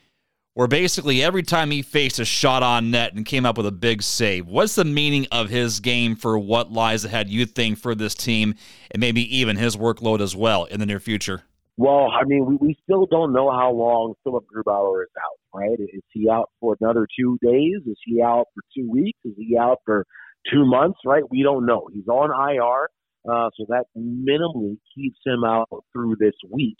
where 0.54 0.68
basically 0.68 1.22
every 1.22 1.42
time 1.42 1.70
he 1.70 1.82
faced 1.82 2.18
a 2.18 2.24
shot 2.24 2.62
on 2.62 2.90
net 2.90 3.14
and 3.14 3.24
came 3.24 3.46
up 3.46 3.56
with 3.56 3.66
a 3.66 3.72
big 3.72 4.02
save. 4.02 4.46
What's 4.46 4.74
the 4.74 4.84
meaning 4.84 5.26
of 5.32 5.48
his 5.48 5.80
game 5.80 6.14
for 6.14 6.38
what 6.38 6.72
lies 6.72 7.04
ahead, 7.04 7.30
you 7.30 7.46
think, 7.46 7.78
for 7.78 7.94
this 7.94 8.14
team 8.14 8.54
and 8.90 9.00
maybe 9.00 9.36
even 9.36 9.56
his 9.56 9.76
workload 9.76 10.20
as 10.20 10.36
well 10.36 10.64
in 10.64 10.80
the 10.80 10.86
near 10.86 11.00
future? 11.00 11.42
Well, 11.78 12.10
I 12.10 12.24
mean, 12.24 12.44
we, 12.44 12.56
we 12.56 12.76
still 12.82 13.06
don't 13.06 13.32
know 13.32 13.50
how 13.50 13.72
long 13.72 14.14
Philipp 14.24 14.44
Grubauer 14.54 15.04
is 15.04 15.10
out, 15.16 15.58
right? 15.58 15.80
Is 15.80 16.02
he 16.12 16.28
out 16.28 16.50
for 16.60 16.76
another 16.80 17.06
two 17.18 17.38
days? 17.42 17.80
Is 17.86 17.96
he 18.04 18.20
out 18.22 18.46
for 18.54 18.62
two 18.76 18.90
weeks? 18.90 19.18
Is 19.24 19.32
he 19.38 19.56
out 19.58 19.78
for 19.86 20.04
two 20.52 20.66
months, 20.66 20.98
right? 21.06 21.22
We 21.30 21.42
don't 21.42 21.64
know. 21.64 21.88
He's 21.92 22.06
on 22.08 22.30
IR, 22.30 22.90
uh, 23.30 23.48
so 23.56 23.64
that 23.68 23.84
minimally 23.96 24.76
keeps 24.94 25.18
him 25.24 25.44
out 25.44 25.68
through 25.92 26.16
this 26.20 26.34
week. 26.50 26.76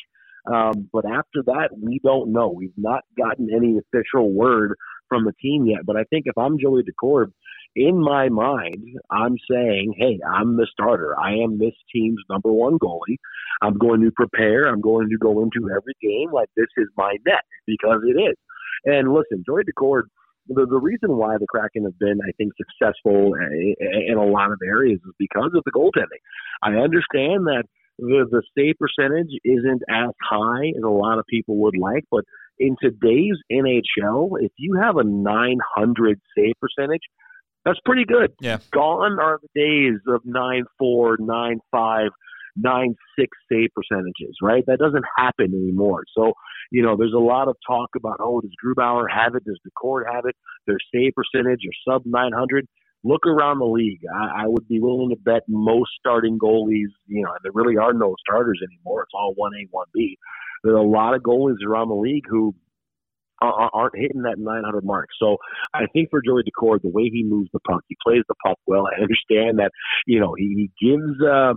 Um, 0.51 0.89
but 0.93 1.05
after 1.07 1.43
that, 1.47 1.71
we 1.81 2.01
don't 2.03 2.33
know. 2.33 2.49
We've 2.49 2.73
not 2.77 3.05
gotten 3.17 3.49
any 3.55 3.79
official 3.79 4.33
word 4.33 4.75
from 5.09 5.25
the 5.25 5.33
team 5.41 5.67
yet. 5.67 5.81
But 5.87 5.97
I 5.97 6.05
think 6.05 6.25
if 6.27 6.37
I'm 6.37 6.59
Joey 6.59 6.83
Daccord, 6.83 7.33
in 7.77 8.03
my 8.03 8.29
mind, 8.29 8.85
I'm 9.11 9.37
saying, 9.51 9.95
hey, 9.97 10.19
I'm 10.27 10.57
the 10.57 10.67
starter. 10.71 11.19
I 11.19 11.35
am 11.35 11.59
this 11.59 11.75
team's 11.95 12.21
number 12.29 12.53
one 12.53 12.79
goalie. 12.79 13.19
I'm 13.63 13.79
going 13.79 14.03
to 14.03 14.11
prepare. 14.11 14.67
I'm 14.67 14.81
going 14.81 15.09
to 15.11 15.19
go 15.19 15.43
into 15.43 15.71
every 15.71 15.95
game 16.03 16.33
like 16.33 16.49
this 16.57 16.67
is 16.77 16.89
my 16.97 17.17
net 17.27 17.45
because 17.67 18.01
it 18.05 18.21
is. 18.21 18.37
And 18.85 19.13
listen, 19.13 19.45
Joey 19.47 19.63
Daccord, 19.63 20.03
the, 20.49 20.67
the 20.67 20.81
reason 20.81 21.17
why 21.17 21.39
the 21.39 21.47
Kraken 21.47 21.85
have 21.85 21.99
been, 21.99 22.19
I 22.27 22.33
think, 22.37 22.53
successful 22.57 23.35
in 23.35 24.17
a 24.19 24.25
lot 24.25 24.51
of 24.51 24.59
areas 24.67 24.99
is 25.07 25.15
because 25.19 25.53
of 25.55 25.63
the 25.65 25.71
goaltending. 25.71 26.21
I 26.63 26.73
understand 26.73 27.47
that 27.47 27.65
the, 28.03 28.27
the 28.31 28.43
save 28.57 28.75
percentage 28.79 29.31
isn't 29.45 29.83
as 29.89 30.11
high 30.23 30.69
as 30.77 30.83
a 30.85 30.89
lot 30.89 31.19
of 31.19 31.25
people 31.27 31.57
would 31.59 31.77
like, 31.77 32.05
but 32.11 32.25
in 32.59 32.77
today's 32.81 33.39
NHL, 33.51 34.31
if 34.41 34.53
you 34.59 34.79
have 34.81 34.97
a 34.97 35.05
900 35.05 36.21
save 36.37 36.55
percentage, 36.61 37.03
that's 37.65 37.79
pretty 37.85 38.05
good. 38.05 38.33
Yeah. 38.41 38.59
Gone 38.73 39.19
are 39.21 39.39
the 39.41 39.61
days 39.61 40.01
of 40.09 40.23
9 40.25 40.65
4, 40.79 41.17
9 41.21 41.59
5, 41.71 42.09
9 42.57 42.95
6 43.19 43.29
save 43.51 43.69
percentages, 43.75 44.37
right? 44.43 44.65
That 44.67 44.79
doesn't 44.79 45.05
happen 45.17 45.55
anymore. 45.55 46.03
So, 46.17 46.33
you 46.71 46.83
know, 46.83 46.97
there's 46.97 47.15
a 47.15 47.21
lot 47.21 47.49
of 47.49 47.57
talk 47.67 47.91
about, 47.97 48.17
oh, 48.21 48.41
does 48.41 48.51
Grubauer 48.65 49.07
have 49.11 49.35
it? 49.35 49.45
Does 49.45 49.61
Daccord 49.67 50.13
have 50.13 50.25
it? 50.27 50.35
Their 50.67 50.79
save 50.93 51.13
percentage 51.15 51.61
or 51.65 51.95
sub 51.95 52.03
900 52.05 52.67
look 53.05 53.27
around 53.27 53.59
the 53.59 53.65
league. 53.67 54.01
I, 54.15 54.45
I 54.45 54.47
would 54.47 54.69
be 54.69 54.81
willing 54.81 55.11
to 55.11 55.17
bet 55.17 55.43
most 55.49 55.91
starting 55.99 56.39
goalies, 56.39 56.91
you 57.07 57.23
know, 57.23 57.31
and 57.31 57.41
there 57.43 57.53
really 57.53 57.77
are 57.77 57.93
no 57.93 58.15
starters 58.21 58.61
anymore. 58.63 59.03
It's 59.03 59.13
all 59.15 59.35
one 59.37 59.53
A, 59.55 59.67
one 59.71 59.87
B. 59.93 60.19
There 60.65 60.75
are 60.75 60.77
a 60.77 60.87
lot 60.87 61.15
of 61.15 61.23
goalies 61.23 61.63
around 61.67 61.89
the 61.89 61.95
league 61.95 62.25
who 62.29 62.55
aren't 63.43 63.97
hitting 63.97 64.23
that 64.23 64.39
900 64.39 64.85
mark. 64.85 65.09
So 65.19 65.37
I 65.75 65.87
think 65.93 66.11
for 66.11 66.21
Joey 66.25 66.43
Daccord, 66.43 66.83
the 66.83 66.89
way 66.89 67.11
he 67.13 67.25
moves 67.25 67.51
the 67.53 67.61
puck, 67.61 67.83
he 67.89 67.97
plays 68.05 68.23
the 68.29 68.35
puck 68.45 68.59
well. 68.67 68.87
I 68.87 69.01
understand 69.01 69.59
that 69.59 69.71
you 70.07 70.21
know 70.21 70.35
he, 70.37 70.71
he 70.79 70.87
gives 70.87 71.21
uh, 71.23 71.55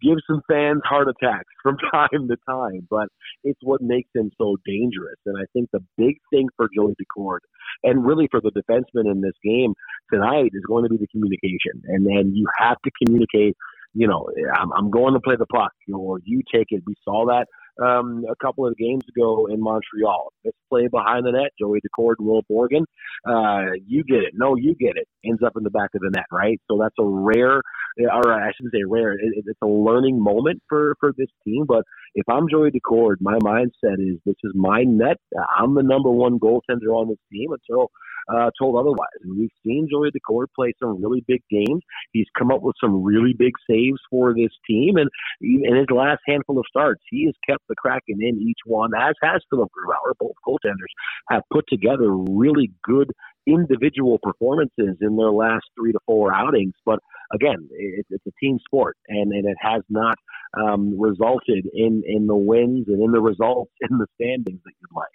gives 0.00 0.22
some 0.26 0.42
fans 0.48 0.82
heart 0.84 1.08
attacks 1.08 1.48
from 1.62 1.76
time 1.92 2.28
to 2.28 2.36
time, 2.48 2.86
but 2.90 3.08
it's 3.44 3.60
what 3.62 3.80
makes 3.82 4.10
him 4.14 4.30
so 4.38 4.56
dangerous. 4.66 5.18
And 5.26 5.36
I 5.38 5.44
think 5.52 5.70
the 5.72 5.84
big 5.96 6.16
thing 6.30 6.48
for 6.56 6.68
Joey 6.74 6.94
Daccord, 6.94 7.40
and 7.82 8.04
really 8.04 8.28
for 8.30 8.40
the 8.40 8.50
defenseman 8.50 9.10
in 9.10 9.20
this 9.20 9.36
game 9.44 9.74
tonight, 10.12 10.50
is 10.52 10.64
going 10.66 10.84
to 10.84 10.90
be 10.90 10.96
the 10.96 11.08
communication. 11.08 11.82
And 11.86 12.06
then 12.06 12.34
you 12.34 12.46
have 12.58 12.76
to 12.84 12.90
communicate 13.02 13.56
you 13.94 14.06
know, 14.06 14.28
I'm, 14.54 14.70
I'm 14.72 14.90
going 14.90 15.14
to 15.14 15.20
play 15.20 15.36
the 15.36 15.46
puck, 15.46 15.72
or 15.92 16.20
you 16.24 16.42
take 16.52 16.66
it. 16.70 16.82
We 16.86 16.94
saw 17.04 17.26
that 17.26 17.46
um, 17.82 18.24
a 18.30 18.36
couple 18.44 18.66
of 18.66 18.76
games 18.76 19.02
ago 19.08 19.46
in 19.46 19.60
Montreal. 19.60 20.32
This 20.44 20.52
play 20.68 20.88
behind 20.88 21.26
the 21.26 21.32
net, 21.32 21.52
Joey 21.60 21.80
Daccord, 21.80 22.14
Will 22.18 22.42
Morgan. 22.50 22.84
Uh, 23.26 23.72
you 23.86 24.04
get 24.04 24.18
it. 24.18 24.32
No, 24.34 24.56
you 24.56 24.74
get 24.74 24.96
it. 24.96 25.06
Ends 25.24 25.42
up 25.44 25.52
in 25.56 25.64
the 25.64 25.70
back 25.70 25.90
of 25.94 26.00
the 26.00 26.10
net, 26.14 26.26
right? 26.32 26.60
So 26.70 26.78
that's 26.80 26.94
a 26.98 27.04
rare, 27.04 27.60
or 27.98 28.32
I 28.32 28.52
shouldn't 28.56 28.74
say 28.74 28.84
rare. 28.86 29.12
It, 29.12 29.44
it's 29.46 29.58
a 29.62 29.66
learning 29.66 30.22
moment 30.22 30.62
for 30.68 30.94
for 31.00 31.12
this 31.16 31.28
team. 31.44 31.64
But 31.66 31.84
if 32.14 32.28
I'm 32.28 32.48
Joey 32.50 32.70
Daccord, 32.70 33.16
my 33.20 33.38
mindset 33.38 33.98
is 33.98 34.18
this 34.24 34.36
is 34.44 34.52
my 34.54 34.84
net. 34.84 35.18
I'm 35.58 35.74
the 35.74 35.82
number 35.82 36.10
one 36.10 36.38
goaltender 36.38 36.94
on 36.94 37.08
this 37.08 37.18
team 37.32 37.50
until 37.52 37.90
uh, 38.28 38.50
told 38.58 38.76
otherwise. 38.76 39.18
And 39.22 39.38
we've 39.38 39.50
seen 39.64 39.88
Joey 39.90 40.10
Daccord 40.10 40.46
play 40.54 40.72
some 40.80 41.02
really 41.02 41.24
big 41.26 41.42
games. 41.50 41.82
He's 42.12 42.26
come 42.38 42.50
up 42.50 42.62
with 42.62 42.76
some 42.80 43.02
really 43.02 43.34
big 43.36 43.52
saves 43.68 43.98
for 44.10 44.34
this 44.34 44.52
team, 44.68 44.96
and 44.96 45.10
in 45.40 45.76
his 45.76 45.86
last 45.90 46.20
handful 46.26 46.58
of 46.58 46.64
starts, 46.68 47.02
he 47.10 47.26
has 47.26 47.34
kept 47.48 47.62
the 47.68 47.74
Kraken 47.76 48.18
in 48.20 48.40
each 48.40 48.58
one. 48.64 48.90
As 48.98 49.14
has 49.22 49.42
Philipp 49.50 49.68
Grubauer, 49.68 50.12
both 50.18 50.36
goaltenders 50.46 50.92
have 51.30 51.42
put 51.52 51.64
together 51.68 52.10
really 52.10 52.72
good 52.82 53.10
individual 53.46 54.18
performances 54.22 54.96
in 55.00 55.16
their 55.16 55.30
last 55.30 55.64
three 55.78 55.92
to 55.92 55.98
four 56.06 56.34
outings. 56.34 56.74
But 56.84 56.98
again, 57.32 57.68
it, 57.72 58.06
it's 58.10 58.26
a 58.26 58.32
team 58.40 58.58
sport, 58.64 58.96
and, 59.08 59.32
and 59.32 59.46
it 59.46 59.56
has 59.60 59.82
not 59.88 60.16
um, 60.58 60.98
resulted 60.98 61.66
in 61.72 62.02
in 62.06 62.26
the 62.26 62.36
wins 62.36 62.86
and 62.88 63.02
in 63.02 63.12
the 63.12 63.20
results 63.20 63.72
in 63.88 63.98
the 63.98 64.06
standings 64.14 64.60
that 64.64 64.72
you'd 64.80 64.96
like. 64.96 65.08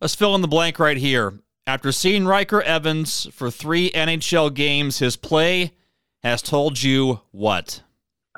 Let's 0.00 0.14
fill 0.14 0.34
in 0.34 0.42
the 0.42 0.48
blank 0.48 0.78
right 0.78 0.96
here. 0.96 1.34
After 1.66 1.92
seeing 1.92 2.26
Ryker 2.26 2.62
Evans 2.62 3.28
for 3.32 3.50
three 3.50 3.90
NHL 3.90 4.52
games, 4.52 4.98
his 4.98 5.16
play 5.16 5.72
has 6.22 6.42
told 6.42 6.82
you 6.82 7.20
what? 7.30 7.82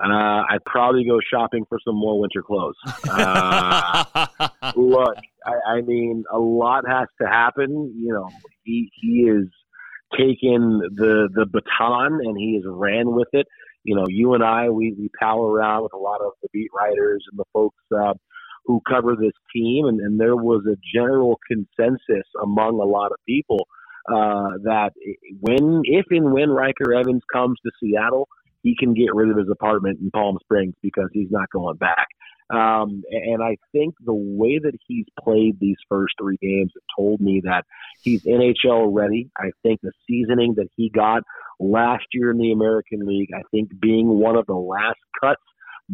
Uh, 0.03 0.43
I'd 0.51 0.65
probably 0.65 1.05
go 1.05 1.19
shopping 1.33 1.65
for 1.69 1.79
some 1.85 1.95
more 1.95 2.19
winter 2.19 2.43
clothes. 2.43 2.77
Uh, 3.09 4.27
look, 4.77 5.17
I, 5.45 5.75
I 5.77 5.81
mean, 5.83 6.25
a 6.33 6.39
lot 6.39 6.85
has 6.89 7.09
to 7.21 7.27
happen. 7.27 7.95
You 7.97 8.13
know, 8.13 8.29
he 8.65 8.91
he 9.01 9.29
is 9.29 9.49
taken 10.17 10.81
the 10.95 11.29
the 11.35 11.47
baton 11.47 12.21
and 12.23 12.37
he 12.37 12.55
has 12.57 12.65
ran 12.67 13.15
with 13.15 13.29
it. 13.33 13.47
You 13.85 13.97
know, 13.97 14.05
you 14.09 14.35
and 14.35 14.43
I, 14.43 14.71
we 14.71 14.95
we 14.99 15.11
pal 15.19 15.43
around 15.43 15.83
with 15.83 15.93
a 15.95 15.99
lot 15.99 16.21
of 16.21 16.33
the 16.43 16.49
beat 16.53 16.71
writers 16.75 17.25
and 17.31 17.39
the 17.39 17.45
folks 17.53 17.83
uh, 17.95 18.15
who 18.65 18.81
cover 18.89 19.17
this 19.17 19.33
team, 19.55 19.87
and, 19.87 20.01
and 20.01 20.21
there 20.21 20.37
was 20.37 20.65
a 20.67 20.77
general 20.95 21.39
consensus 21.49 22.27
among 22.43 22.81
a 22.81 22.85
lot 22.85 23.13
of 23.13 23.19
people 23.27 23.67
uh, 24.09 24.59
that 24.65 24.93
when, 25.41 25.83
if 25.85 26.07
and 26.11 26.33
when 26.33 26.51
Ryker 26.51 26.93
Evans 26.93 27.23
comes 27.33 27.59
to 27.65 27.71
Seattle, 27.81 28.29
he 28.63 28.77
can 28.77 28.95
get 28.95 29.15
rid 29.15 29.31
of 29.31 29.37
his 29.37 29.49
apartment 29.51 30.01
in 30.01 30.11
Palm 30.11 30.39
Springs 30.43 30.75
because 30.83 31.09
he's 31.13 31.31
not 31.31 31.51
going 31.51 31.77
back. 31.77 32.07
Um, 32.53 33.03
and 33.11 33.43
I 33.43 33.57
think 33.73 33.95
the 34.05 34.15
way 34.15 34.59
that 34.59 34.75
he's 34.87 35.07
played 35.23 35.59
these 35.59 35.79
first 35.89 36.15
three 36.21 36.37
games 36.41 36.73
told 36.97 37.21
me 37.21 37.41
that 37.45 37.65
he's 38.03 38.25
NHL 38.25 38.89
ready. 38.91 39.31
I 39.39 39.51
think 39.63 39.81
the 39.81 39.93
seasoning 40.07 40.55
that 40.57 40.69
he 40.77 40.91
got 40.91 41.23
last 41.59 42.05
year 42.13 42.31
in 42.31 42.39
the 42.39 42.53
American 42.53 43.07
League, 43.07 43.31
I 43.35 43.43
think 43.51 43.71
being 43.81 44.09
one 44.09 44.37
of 44.37 44.47
the 44.47 44.55
last 44.55 44.99
cuts 45.21 45.43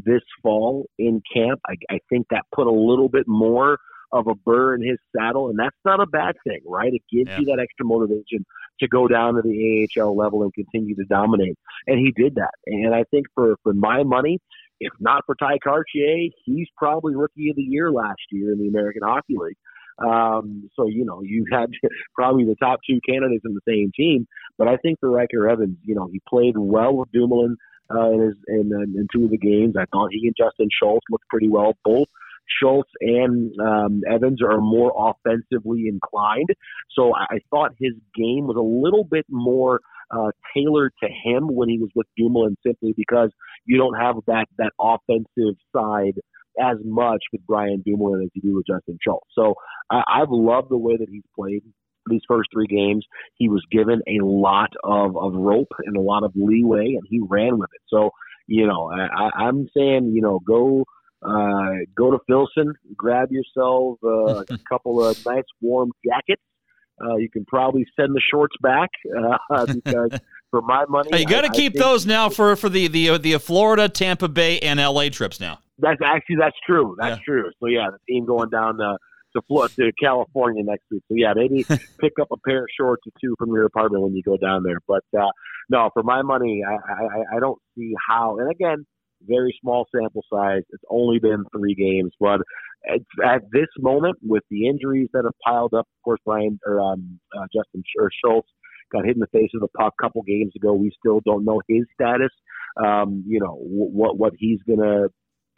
this 0.04 0.22
fall 0.42 0.86
in 0.98 1.22
camp. 1.34 1.60
I, 1.66 1.74
I 1.90 1.98
think 2.08 2.26
that 2.30 2.44
put 2.54 2.66
a 2.66 2.72
little 2.72 3.08
bit 3.08 3.24
more 3.26 3.78
of 4.12 4.26
a 4.26 4.34
burr 4.34 4.74
in 4.74 4.82
his 4.82 4.98
saddle, 5.14 5.50
and 5.50 5.58
that's 5.58 5.76
not 5.84 6.00
a 6.00 6.06
bad 6.06 6.36
thing, 6.46 6.60
right? 6.66 6.92
It 6.92 7.02
gives 7.12 7.30
yeah. 7.30 7.40
you 7.40 7.44
that 7.46 7.60
extra 7.60 7.84
motivation 7.84 8.44
to 8.80 8.88
go 8.88 9.06
down 9.06 9.34
to 9.34 9.42
the 9.42 9.88
AHL 9.98 10.16
level 10.16 10.42
and 10.42 10.52
continue 10.54 10.94
to 10.96 11.04
dominate. 11.04 11.58
And 11.86 11.98
he 11.98 12.12
did 12.12 12.36
that. 12.36 12.52
And 12.66 12.94
I 12.94 13.04
think 13.10 13.26
for, 13.34 13.56
for 13.62 13.74
my 13.74 14.04
money, 14.04 14.38
if 14.80 14.92
not 15.00 15.24
for 15.26 15.34
Ty 15.34 15.58
Kartye, 15.66 16.30
he's 16.44 16.68
probably 16.76 17.14
rookie 17.16 17.50
of 17.50 17.56
the 17.56 17.62
year 17.62 17.90
last 17.90 18.20
year 18.30 18.52
in 18.52 18.58
the 18.58 18.68
American 18.68 19.02
Hockey 19.04 19.34
League. 19.36 19.56
Um, 19.98 20.70
so, 20.76 20.86
you 20.86 21.04
know, 21.04 21.22
you 21.22 21.44
had 21.50 21.70
probably 22.14 22.44
the 22.44 22.56
top 22.56 22.80
two 22.88 23.00
candidates 23.06 23.44
in 23.44 23.54
the 23.54 23.60
same 23.68 23.90
team. 23.94 24.26
But 24.56 24.68
I 24.68 24.76
think 24.76 25.00
for 25.00 25.10
Ryker 25.10 25.48
Evans, 25.48 25.76
you 25.84 25.94
know, 25.94 26.08
he 26.10 26.20
played 26.28 26.56
well 26.56 26.96
with 26.96 27.10
Dumoulin 27.12 27.56
uh, 27.94 28.10
in, 28.12 28.20
his, 28.20 28.34
in, 28.48 28.72
in 28.72 29.06
two 29.12 29.24
of 29.24 29.30
the 29.30 29.38
games. 29.38 29.74
I 29.78 29.86
thought 29.92 30.10
he 30.12 30.26
and 30.26 30.34
Justin 30.36 30.68
Schultz 30.70 31.04
looked 31.10 31.28
pretty 31.28 31.48
well. 31.48 31.74
Both 31.84 32.08
Schultz 32.60 32.90
and 33.00 33.52
um, 33.60 34.02
Evans 34.10 34.42
are 34.42 34.60
more 34.60 34.92
offensively 34.96 35.86
inclined. 35.88 36.48
So 36.94 37.14
I, 37.14 37.36
I 37.36 37.38
thought 37.50 37.72
his 37.78 37.92
game 38.14 38.46
was 38.46 38.56
a 38.56 38.60
little 38.60 39.04
bit 39.04 39.26
more 39.28 39.80
uh, 40.10 40.30
tailored 40.54 40.92
to 41.02 41.08
him 41.08 41.48
when 41.48 41.68
he 41.68 41.78
was 41.78 41.90
with 41.94 42.06
Dumoulin 42.16 42.56
simply 42.66 42.94
because 42.96 43.30
you 43.66 43.76
don't 43.76 43.94
have 43.94 44.16
that, 44.26 44.46
that 44.56 44.72
offensive 44.80 45.56
side 45.74 46.18
as 46.60 46.78
much 46.84 47.22
with 47.30 47.46
Brian 47.46 47.82
Dumoulin 47.84 48.22
as 48.24 48.30
you 48.34 48.42
do 48.42 48.56
with 48.56 48.66
Justin 48.66 48.98
Schultz. 49.02 49.28
So 49.34 49.54
I, 49.90 50.02
I've 50.08 50.30
loved 50.30 50.70
the 50.70 50.78
way 50.78 50.96
that 50.96 51.08
he's 51.10 51.22
played 51.36 51.62
these 52.08 52.22
first 52.28 52.48
three 52.52 52.66
games, 52.66 53.06
he 53.36 53.48
was 53.48 53.64
given 53.70 54.00
a 54.06 54.24
lot 54.24 54.70
of, 54.84 55.16
of 55.16 55.34
rope 55.34 55.72
and 55.84 55.96
a 55.96 56.00
lot 56.00 56.24
of 56.24 56.32
leeway, 56.34 56.94
and 56.94 57.02
he 57.08 57.20
ran 57.20 57.58
with 57.58 57.70
it. 57.74 57.82
So, 57.88 58.10
you 58.46 58.66
know, 58.66 58.90
I, 58.90 59.30
I'm 59.36 59.68
saying, 59.76 60.12
you 60.14 60.22
know, 60.22 60.40
go 60.46 60.84
uh, 61.22 61.70
go 61.96 62.12
to 62.12 62.18
Filson, 62.26 62.74
grab 62.96 63.30
yourself 63.32 63.98
uh, 64.04 64.44
a 64.54 64.58
couple 64.68 65.04
of 65.04 65.18
nice 65.26 65.44
warm 65.60 65.90
jackets. 66.04 66.42
Uh, 67.00 67.16
you 67.16 67.30
can 67.30 67.44
probably 67.44 67.86
send 67.98 68.14
the 68.14 68.22
shorts 68.32 68.56
back 68.60 68.90
uh, 69.50 69.66
because 69.66 70.18
for 70.50 70.62
my 70.62 70.84
money, 70.88 71.10
hey, 71.12 71.20
you 71.20 71.26
got 71.26 71.42
to 71.42 71.50
keep 71.50 71.74
those 71.74 72.06
now 72.06 72.28
for 72.28 72.56
for 72.56 72.68
the 72.68 72.88
the 72.88 73.18
the 73.18 73.38
Florida, 73.38 73.88
Tampa 73.88 74.28
Bay, 74.28 74.58
and 74.60 74.80
L.A. 74.80 75.10
trips 75.10 75.38
now. 75.38 75.60
That's 75.78 76.00
actually 76.04 76.36
that's 76.40 76.56
true. 76.66 76.96
That's 76.98 77.18
yeah. 77.18 77.24
true. 77.24 77.50
So 77.60 77.66
yeah, 77.66 77.88
the 77.90 77.98
team 78.12 78.26
going 78.26 78.50
down 78.50 78.78
to 78.78 78.98
to 79.34 79.42
Florida, 79.46 79.74
to 79.76 79.92
California 80.00 80.62
next 80.62 80.84
week. 80.90 81.02
So 81.08 81.14
yeah, 81.16 81.32
maybe 81.34 81.64
pick 82.00 82.14
up 82.20 82.28
a 82.32 82.36
pair 82.36 82.62
of 82.62 82.68
shorts 82.78 83.02
or 83.06 83.12
two 83.20 83.34
from 83.38 83.50
your 83.50 83.64
apartment 83.64 84.02
when 84.02 84.14
you 84.14 84.22
go 84.22 84.36
down 84.36 84.62
there. 84.62 84.78
But 84.86 85.04
uh, 85.18 85.30
no, 85.68 85.90
for 85.92 86.02
my 86.02 86.22
money, 86.22 86.62
I, 86.66 86.74
I, 86.74 87.36
I 87.36 87.40
don't 87.40 87.58
see 87.76 87.92
how. 88.08 88.38
And 88.38 88.50
again, 88.50 88.86
very 89.26 89.56
small 89.60 89.86
sample 89.94 90.22
size. 90.32 90.62
It's 90.70 90.84
only 90.90 91.18
been 91.18 91.44
three 91.56 91.74
games, 91.74 92.12
but 92.20 92.40
at, 92.88 93.00
at 93.24 93.42
this 93.52 93.66
moment, 93.78 94.16
with 94.22 94.44
the 94.50 94.68
injuries 94.68 95.08
that 95.12 95.24
have 95.24 95.34
piled 95.44 95.74
up, 95.74 95.80
of 95.80 96.02
course, 96.04 96.20
Brian 96.24 96.58
or 96.64 96.80
um, 96.80 97.18
uh, 97.36 97.46
Justin 97.52 97.82
or 97.98 98.10
Schultz 98.24 98.48
got 98.92 99.04
hit 99.04 99.16
in 99.16 99.20
the 99.20 99.26
face 99.26 99.50
with 99.52 99.62
a 99.62 99.78
puck 99.78 99.94
a 99.98 100.02
couple 100.02 100.22
games 100.22 100.52
ago. 100.56 100.72
We 100.72 100.92
still 100.98 101.20
don't 101.24 101.44
know 101.44 101.60
his 101.68 101.84
status. 101.94 102.30
Um, 102.82 103.24
you 103.26 103.40
know 103.40 103.56
w- 103.56 103.90
what 103.90 104.18
what 104.18 104.32
he's 104.38 104.60
gonna 104.68 105.08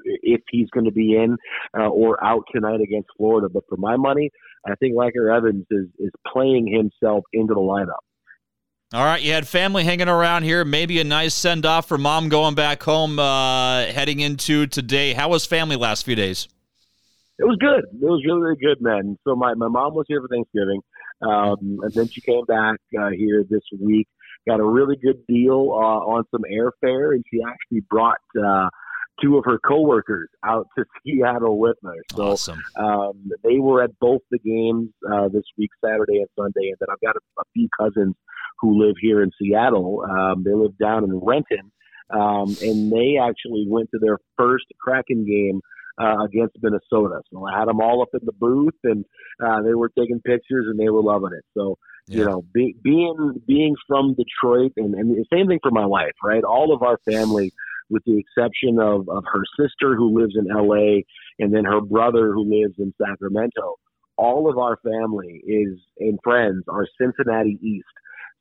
if 0.04 0.40
he's 0.50 0.68
going 0.70 0.86
to 0.86 0.92
be 0.92 1.16
in 1.16 1.36
uh, 1.78 1.88
or 1.88 2.22
out 2.24 2.44
tonight 2.54 2.80
against 2.80 3.08
Florida. 3.16 3.48
But 3.52 3.64
for 3.68 3.76
my 3.76 3.96
money, 3.96 4.30
I 4.66 4.74
think 4.76 4.96
Ryker 4.96 5.30
Evans 5.30 5.66
is 5.70 5.86
is 5.98 6.10
playing 6.26 6.66
himself 6.66 7.24
into 7.32 7.54
the 7.54 7.60
lineup. 7.60 8.02
All 8.92 9.04
right, 9.04 9.22
you 9.22 9.32
had 9.32 9.46
family 9.46 9.84
hanging 9.84 10.08
around 10.08 10.42
here. 10.42 10.64
Maybe 10.64 11.00
a 11.00 11.04
nice 11.04 11.32
send 11.32 11.64
off 11.64 11.86
for 11.86 11.96
mom 11.96 12.28
going 12.28 12.56
back 12.56 12.82
home, 12.82 13.20
uh, 13.20 13.84
heading 13.84 14.18
into 14.18 14.66
today. 14.66 15.12
How 15.12 15.28
was 15.28 15.46
family 15.46 15.76
last 15.76 16.04
few 16.04 16.16
days? 16.16 16.48
It 17.38 17.44
was 17.44 17.56
good. 17.60 17.84
It 17.84 18.04
was 18.04 18.20
really, 18.26 18.40
really 18.40 18.56
good, 18.56 18.82
man. 18.82 19.16
So 19.24 19.36
my, 19.36 19.54
my 19.54 19.68
mom 19.68 19.94
was 19.94 20.06
here 20.08 20.20
for 20.20 20.26
Thanksgiving, 20.26 20.82
um, 21.22 21.78
and 21.82 21.92
then 21.94 22.08
she 22.08 22.20
came 22.20 22.44
back 22.46 22.80
uh, 23.00 23.10
here 23.10 23.44
this 23.48 23.62
week. 23.80 24.08
Got 24.48 24.58
a 24.58 24.64
really 24.64 24.96
good 24.96 25.24
deal 25.28 25.70
uh, 25.72 26.00
on 26.10 26.24
some 26.32 26.42
airfare, 26.52 27.14
and 27.14 27.24
she 27.30 27.40
actually 27.46 27.82
brought 27.88 28.18
uh, 28.36 28.68
two 29.20 29.36
of 29.38 29.44
her 29.44 29.58
coworkers 29.58 30.28
out 30.44 30.66
to 30.76 30.84
Seattle 31.04 31.58
with 31.58 31.76
her. 31.84 31.94
So 32.14 32.22
awesome. 32.22 32.60
um, 32.78 33.30
they 33.42 33.58
were 33.58 33.82
at 33.82 33.98
both 34.00 34.22
the 34.30 34.38
games 34.38 34.90
uh, 35.10 35.28
this 35.28 35.44
week, 35.58 35.70
Saturday 35.84 36.18
and 36.18 36.28
Sunday. 36.36 36.68
And 36.68 36.76
then 36.80 36.88
I've 36.90 37.00
got 37.00 37.16
a, 37.16 37.40
a 37.40 37.44
few 37.54 37.68
cousins 37.78 38.14
who 38.60 38.84
live 38.84 38.96
here 39.00 39.22
in 39.22 39.30
Seattle. 39.40 40.04
Um, 40.08 40.44
they 40.44 40.54
live 40.54 40.76
down 40.78 41.04
in 41.04 41.18
Renton, 41.18 41.72
um, 42.10 42.56
and 42.62 42.92
they 42.92 43.16
actually 43.20 43.66
went 43.68 43.90
to 43.92 43.98
their 44.00 44.18
first 44.36 44.66
Kraken 44.80 45.24
game. 45.26 45.60
Uh, 46.00 46.24
against 46.24 46.56
Minnesota, 46.62 47.20
so 47.30 47.46
I 47.46 47.58
had 47.58 47.68
them 47.68 47.82
all 47.82 48.00
up 48.00 48.08
in 48.14 48.20
the 48.22 48.32
booth, 48.32 48.72
and 48.84 49.04
uh, 49.44 49.60
they 49.60 49.74
were 49.74 49.90
taking 49.90 50.18
pictures, 50.24 50.64
and 50.70 50.80
they 50.80 50.88
were 50.88 51.02
loving 51.02 51.32
it. 51.36 51.44
So 51.52 51.76
you 52.10 52.24
know, 52.24 52.42
be, 52.52 52.74
being 52.82 53.40
being 53.46 53.76
from 53.86 54.14
Detroit, 54.14 54.72
and, 54.76 54.94
and 54.94 55.10
the 55.10 55.24
same 55.32 55.46
thing 55.46 55.60
for 55.62 55.70
my 55.70 55.86
wife, 55.86 56.14
right? 56.22 56.42
All 56.42 56.74
of 56.74 56.82
our 56.82 56.98
family 57.08 57.52
with 57.90 58.02
the 58.06 58.18
exception 58.18 58.78
of, 58.80 59.08
of 59.08 59.24
her 59.30 59.42
sister 59.58 59.96
who 59.96 60.18
lives 60.18 60.34
in 60.36 60.46
LA 60.46 61.02
and 61.38 61.52
then 61.52 61.64
her 61.64 61.80
brother 61.80 62.32
who 62.32 62.44
lives 62.44 62.74
in 62.78 62.94
Sacramento. 63.00 63.76
all 64.16 64.50
of 64.50 64.58
our 64.58 64.76
family 64.84 65.42
is 65.46 65.78
and 65.98 66.18
friends 66.22 66.64
are 66.68 66.86
Cincinnati 67.00 67.58
East. 67.62 67.86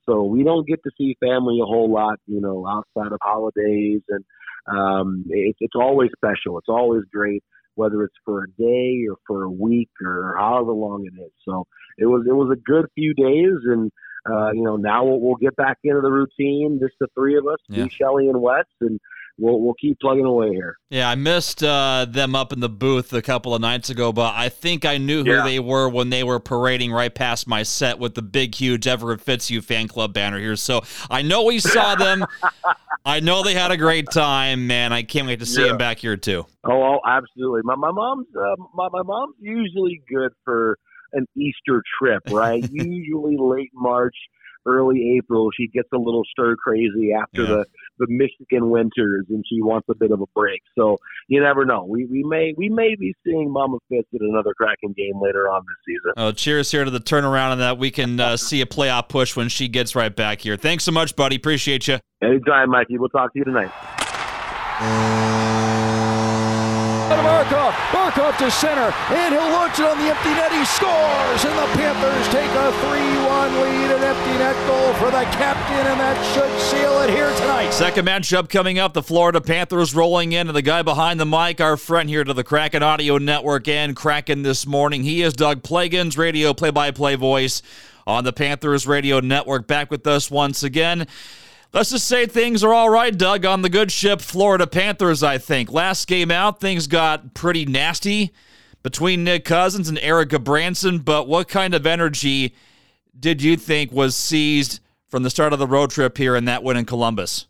So 0.06 0.24
we 0.24 0.44
don't 0.44 0.68
get 0.68 0.82
to 0.84 0.92
see 0.98 1.16
family 1.20 1.60
a 1.62 1.66
whole 1.66 1.92
lot, 1.92 2.20
you 2.26 2.42
know, 2.42 2.68
outside 2.68 3.12
of 3.12 3.20
holidays, 3.22 4.02
and 4.10 4.26
um, 4.68 5.26
it, 5.30 5.56
it's 5.60 5.76
always 5.76 6.10
special. 6.16 6.58
It's 6.58 6.70
always 6.70 7.04
great, 7.14 7.44
whether 7.76 8.04
it's 8.04 8.16
for 8.26 8.44
a 8.44 8.48
day 8.58 9.06
or 9.10 9.18
for 9.28 9.44
a 9.44 9.50
week 9.50 9.90
or 10.04 10.36
however 10.38 10.72
long 10.72 11.06
it 11.06 11.22
is. 11.22 11.32
So 11.48 11.66
it 11.98 12.08
was 12.08 12.26
it 12.28 12.34
was 12.34 12.50
a 12.52 12.60
good 12.60 12.88
few 12.96 13.14
days, 13.14 13.58
and 13.66 13.92
uh, 14.30 14.52
you 14.52 14.64
know 14.64 14.78
now 14.78 15.06
we'll, 15.06 15.20
we'll 15.20 15.36
get 15.36 15.56
back 15.56 15.78
into 15.84 16.02
the 16.02 16.12
routine. 16.12 16.80
Just 16.82 16.96
the 17.00 17.08
three 17.14 17.38
of 17.38 17.46
us, 17.46 17.60
yeah. 17.68 17.84
me, 17.84 17.90
Shelly, 17.90 18.28
and 18.28 18.42
Wes, 18.42 18.66
and 18.82 19.00
we'll 19.40 19.60
we'll 19.60 19.74
keep 19.76 20.00
plugging 20.00 20.26
away 20.26 20.50
here. 20.50 20.78
Yeah, 20.90 21.10
I 21.10 21.16
missed 21.16 21.64
uh, 21.64 22.06
them 22.08 22.36
up 22.36 22.54
in 22.54 22.60
the 22.60 22.70
booth 22.70 23.14
a 23.14 23.22
couple 23.22 23.56
of 23.56 23.62
nights 23.62 23.90
ago, 23.90 24.12
but 24.12 24.34
I 24.36 24.50
think 24.50 24.86
I 24.86 24.98
knew 24.98 25.24
who 25.24 25.32
yeah. 25.32 25.44
they 25.44 25.60
were 25.60 25.90
when 25.90 26.10
they 26.10 26.24
were 26.24 26.40
parading 26.40 26.92
right 26.92 27.14
past 27.14 27.48
my 27.48 27.64
set 27.64 28.00
with 28.00 28.16
the 28.16 28.22
big, 28.22 28.56
huge 28.56 28.88
Everett 28.88 29.22
Fitzhugh 29.22 29.62
fan 29.62 29.88
club 29.88 30.14
banner 30.14 30.40
here. 30.40 30.56
So 30.56 30.82
I 31.10 31.22
know 31.22 31.44
we 31.44 31.60
saw 31.60 31.96
them. 31.96 32.26
I 33.06 33.22
know 33.22 33.44
they 33.44 33.54
had 33.54 33.72
a 33.72 33.78
great 33.78 34.08
time, 34.12 34.68
man. 34.68 34.92
I 34.92 35.04
can't 35.04 35.26
wait 35.26 35.40
to 35.40 35.46
see 35.46 35.62
yeah. 35.62 35.70
them 35.70 35.78
back 35.78 36.00
here 36.00 36.18
too. 36.18 36.46
Oh, 36.64 36.72
oh 36.72 37.00
absolutely. 37.08 37.62
My 37.64 37.76
my 37.76 37.92
mom's 37.92 38.28
uh, 38.36 38.56
my 38.74 38.90
my 38.92 39.04
mom's 39.04 39.36
usually 39.40 40.02
good 40.10 40.32
for 40.44 40.78
an 41.14 41.26
Easter 41.36 41.82
trip, 42.00 42.24
right? 42.30 42.64
usually 42.72 43.38
late 43.38 43.72
March 43.74 44.16
early 44.66 45.18
April, 45.18 45.50
she 45.56 45.68
gets 45.68 45.90
a 45.94 45.98
little 45.98 46.24
stir 46.32 46.56
crazy 46.56 47.12
after 47.14 47.44
yeah. 47.44 47.48
the 47.48 47.66
the 48.00 48.08
Michigan 48.10 48.70
winters, 48.70 49.26
and 49.30 49.44
she 49.48 49.62
wants 49.62 49.88
a 49.90 49.96
bit 49.96 50.12
of 50.12 50.22
a 50.22 50.26
break. 50.36 50.62
So 50.78 50.98
you 51.28 51.42
never 51.42 51.66
know. 51.66 51.86
We 51.86 52.06
we 52.06 52.24
may 52.24 52.54
we 52.58 52.70
may 52.70 52.96
be 52.96 53.14
seeing 53.26 53.52
Mama 53.52 53.78
Fitz 53.90 54.08
at 54.14 54.22
another 54.22 54.54
Kraken 54.58 54.94
game 54.98 55.22
later 55.22 55.50
on 55.50 55.64
this 55.68 55.78
season. 55.86 56.14
Oh, 56.18 56.32
cheers 56.32 56.72
here 56.72 56.86
to 56.86 56.92
the 56.92 57.00
turnaround 57.00 57.54
and 57.54 57.62
that 57.62 57.78
we 57.78 57.92
can 57.92 58.20
uh, 58.20 58.38
see 58.38 58.62
a 58.62 58.66
playoff 58.66 59.10
push 59.10 59.36
when 59.36 59.50
she 59.50 59.68
gets 59.68 59.96
right 59.96 60.16
back 60.16 60.42
here. 60.42 60.58
Thanks 60.58 60.84
so 60.84 60.92
much, 60.92 61.16
buddy. 61.16 61.36
Appreciate 61.36 61.88
you. 61.88 62.00
Anytime, 62.22 62.72
Mikey. 62.72 62.98
We'll 62.98 63.10
talk 63.10 63.34
to 63.34 63.40
you 63.40 63.46
tonight. 63.46 63.72
Barkov. 67.30 67.72
Barkov 67.92 68.38
to 68.38 68.52
center, 68.52 68.94
and 69.16 69.34
he'll 69.34 69.52
launch 69.52 69.80
it 69.80 69.86
on 69.86 69.98
the 69.98 70.12
empty 70.12 70.30
net. 70.36 70.52
He 70.52 70.66
scores, 70.66 71.42
and 71.46 71.56
the 71.58 71.68
Panthers 71.78 72.28
take 72.30 72.52
a 72.52 72.68
3-1 72.84 73.62
lead. 73.64 73.92
An 73.96 74.04
net 74.38 74.56
goal 74.68 74.94
for 74.96 75.12
the 75.12 75.24
captain, 75.36 75.88
and 75.88 76.00
that 76.00 76.22
should 76.34 76.62
seal 76.62 77.02
it 77.02 77.10
here 77.10 77.34
tonight. 77.36 77.72
Second 77.72 78.08
matchup 78.08 78.50
coming 78.50 78.80
up. 78.80 78.94
The 78.94 79.04
Florida 79.04 79.42
Panthers 79.42 79.96
rolling 79.96 80.32
in, 80.34 80.48
and 80.48 80.56
the 80.56 80.62
guy 80.62 80.82
behind 80.82 81.20
the 81.20 81.26
mic, 81.26 81.60
our 81.62 81.78
friend 81.78 82.10
here 82.10 82.24
to 82.24 82.34
the 82.34 82.44
Kraken 82.44 82.84
Audio 82.84 83.18
Network 83.18 83.68
and 83.68 83.96
Kraken 83.96 84.44
this 84.44 84.68
morning. 84.68 85.04
He 85.04 85.22
is 85.22 85.34
Doug 85.34 85.64
Plagens, 85.64 86.18
radio 86.18 86.54
play-by-play 86.54 87.16
voice 87.16 87.62
on 88.06 88.24
the 88.24 88.34
Panthers 88.34 88.88
Radio 88.88 89.20
Network. 89.20 89.68
Back 89.68 89.92
with 89.92 90.06
us 90.08 90.32
once 90.32 90.64
again. 90.64 91.08
Let's 91.72 91.92
just 91.92 92.08
say 92.08 92.26
things 92.26 92.64
are 92.64 92.74
all 92.74 92.90
right, 92.90 93.16
Doug, 93.16 93.46
on 93.46 93.62
the 93.62 93.70
good 93.70 93.92
ship 93.92 94.22
Florida 94.22 94.66
Panthers, 94.66 95.22
I 95.22 95.38
think. 95.38 95.72
Last 95.72 96.08
game 96.08 96.32
out, 96.32 96.60
things 96.60 96.88
got 96.88 97.36
pretty 97.36 97.66
nasty 97.66 98.34
between 98.82 99.24
Nick 99.24 99.46
Cousins 99.46 99.88
and 99.88 100.00
Erik 100.00 100.30
Gudbranson, 100.30 101.06
but 101.06 101.28
what 101.28 101.48
kind 101.48 101.76
of 101.76 101.86
energy 101.86 102.56
did 103.18 103.42
you 103.42 103.56
think 103.56 103.92
was 103.92 104.16
seized 104.16 104.80
from 105.08 105.24
the 105.24 105.30
start 105.30 105.54
of 105.54 105.60
the 105.60 105.68
road 105.68 105.92
trip 105.92 106.18
here 106.18 106.36
and 106.36 106.48
that 106.48 106.64
win 106.64 106.78
in 106.78 106.86
Columbus? 106.86 107.48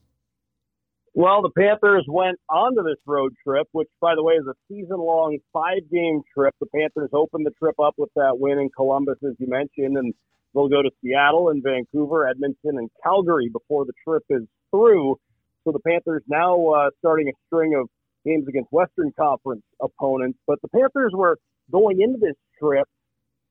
Well, 1.14 1.42
the 1.42 1.50
Panthers 1.50 2.06
went 2.08 2.40
onto 2.50 2.84
this 2.84 3.00
road 3.06 3.34
trip, 3.44 3.68
which, 3.72 3.90
by 4.00 4.16
the 4.16 4.24
way, 4.24 4.36
is 4.36 4.46
a 4.48 4.54
season 4.70 4.98
long 4.98 5.38
five 5.52 5.90
game 5.92 6.22
trip. 6.34 6.56
The 6.60 6.68
Panthers 6.68 7.10
opened 7.14 7.46
the 7.46 7.52
trip 7.60 7.80
up 7.80 7.96
with 7.98 8.10
that 8.16 8.40
win 8.40 8.60
in 8.60 8.70
Columbus, 8.70 9.18
as 9.24 9.34
you 9.40 9.48
mentioned, 9.48 9.98
and 9.98 10.14
They'll 10.54 10.70
go 10.70 10.82
to 10.82 10.90
Seattle 11.04 11.50
and 11.50 11.62
Vancouver, 11.64 12.28
Edmonton, 12.28 12.78
and 12.78 12.90
Calgary 13.04 13.50
before 13.50 13.86
the 13.86 13.94
trip 14.04 14.24
is 14.30 14.44
through. 14.72 15.18
So 15.64 15.72
the 15.72 15.80
Panthers 15.80 16.24
now 16.28 16.68
uh, 16.68 16.90
starting 17.00 17.28
a 17.28 17.34
string 17.48 17.76
of 17.76 17.88
games 18.26 18.48
against 18.48 18.72
Western 18.72 19.12
Conference 19.20 19.62
opponents. 19.82 20.40
But 20.48 20.62
the 20.62 20.70
Panthers 20.70 21.12
were 21.14 21.38
going 21.72 22.02
into 22.02 22.18
this 22.20 22.36
trip 22.60 22.88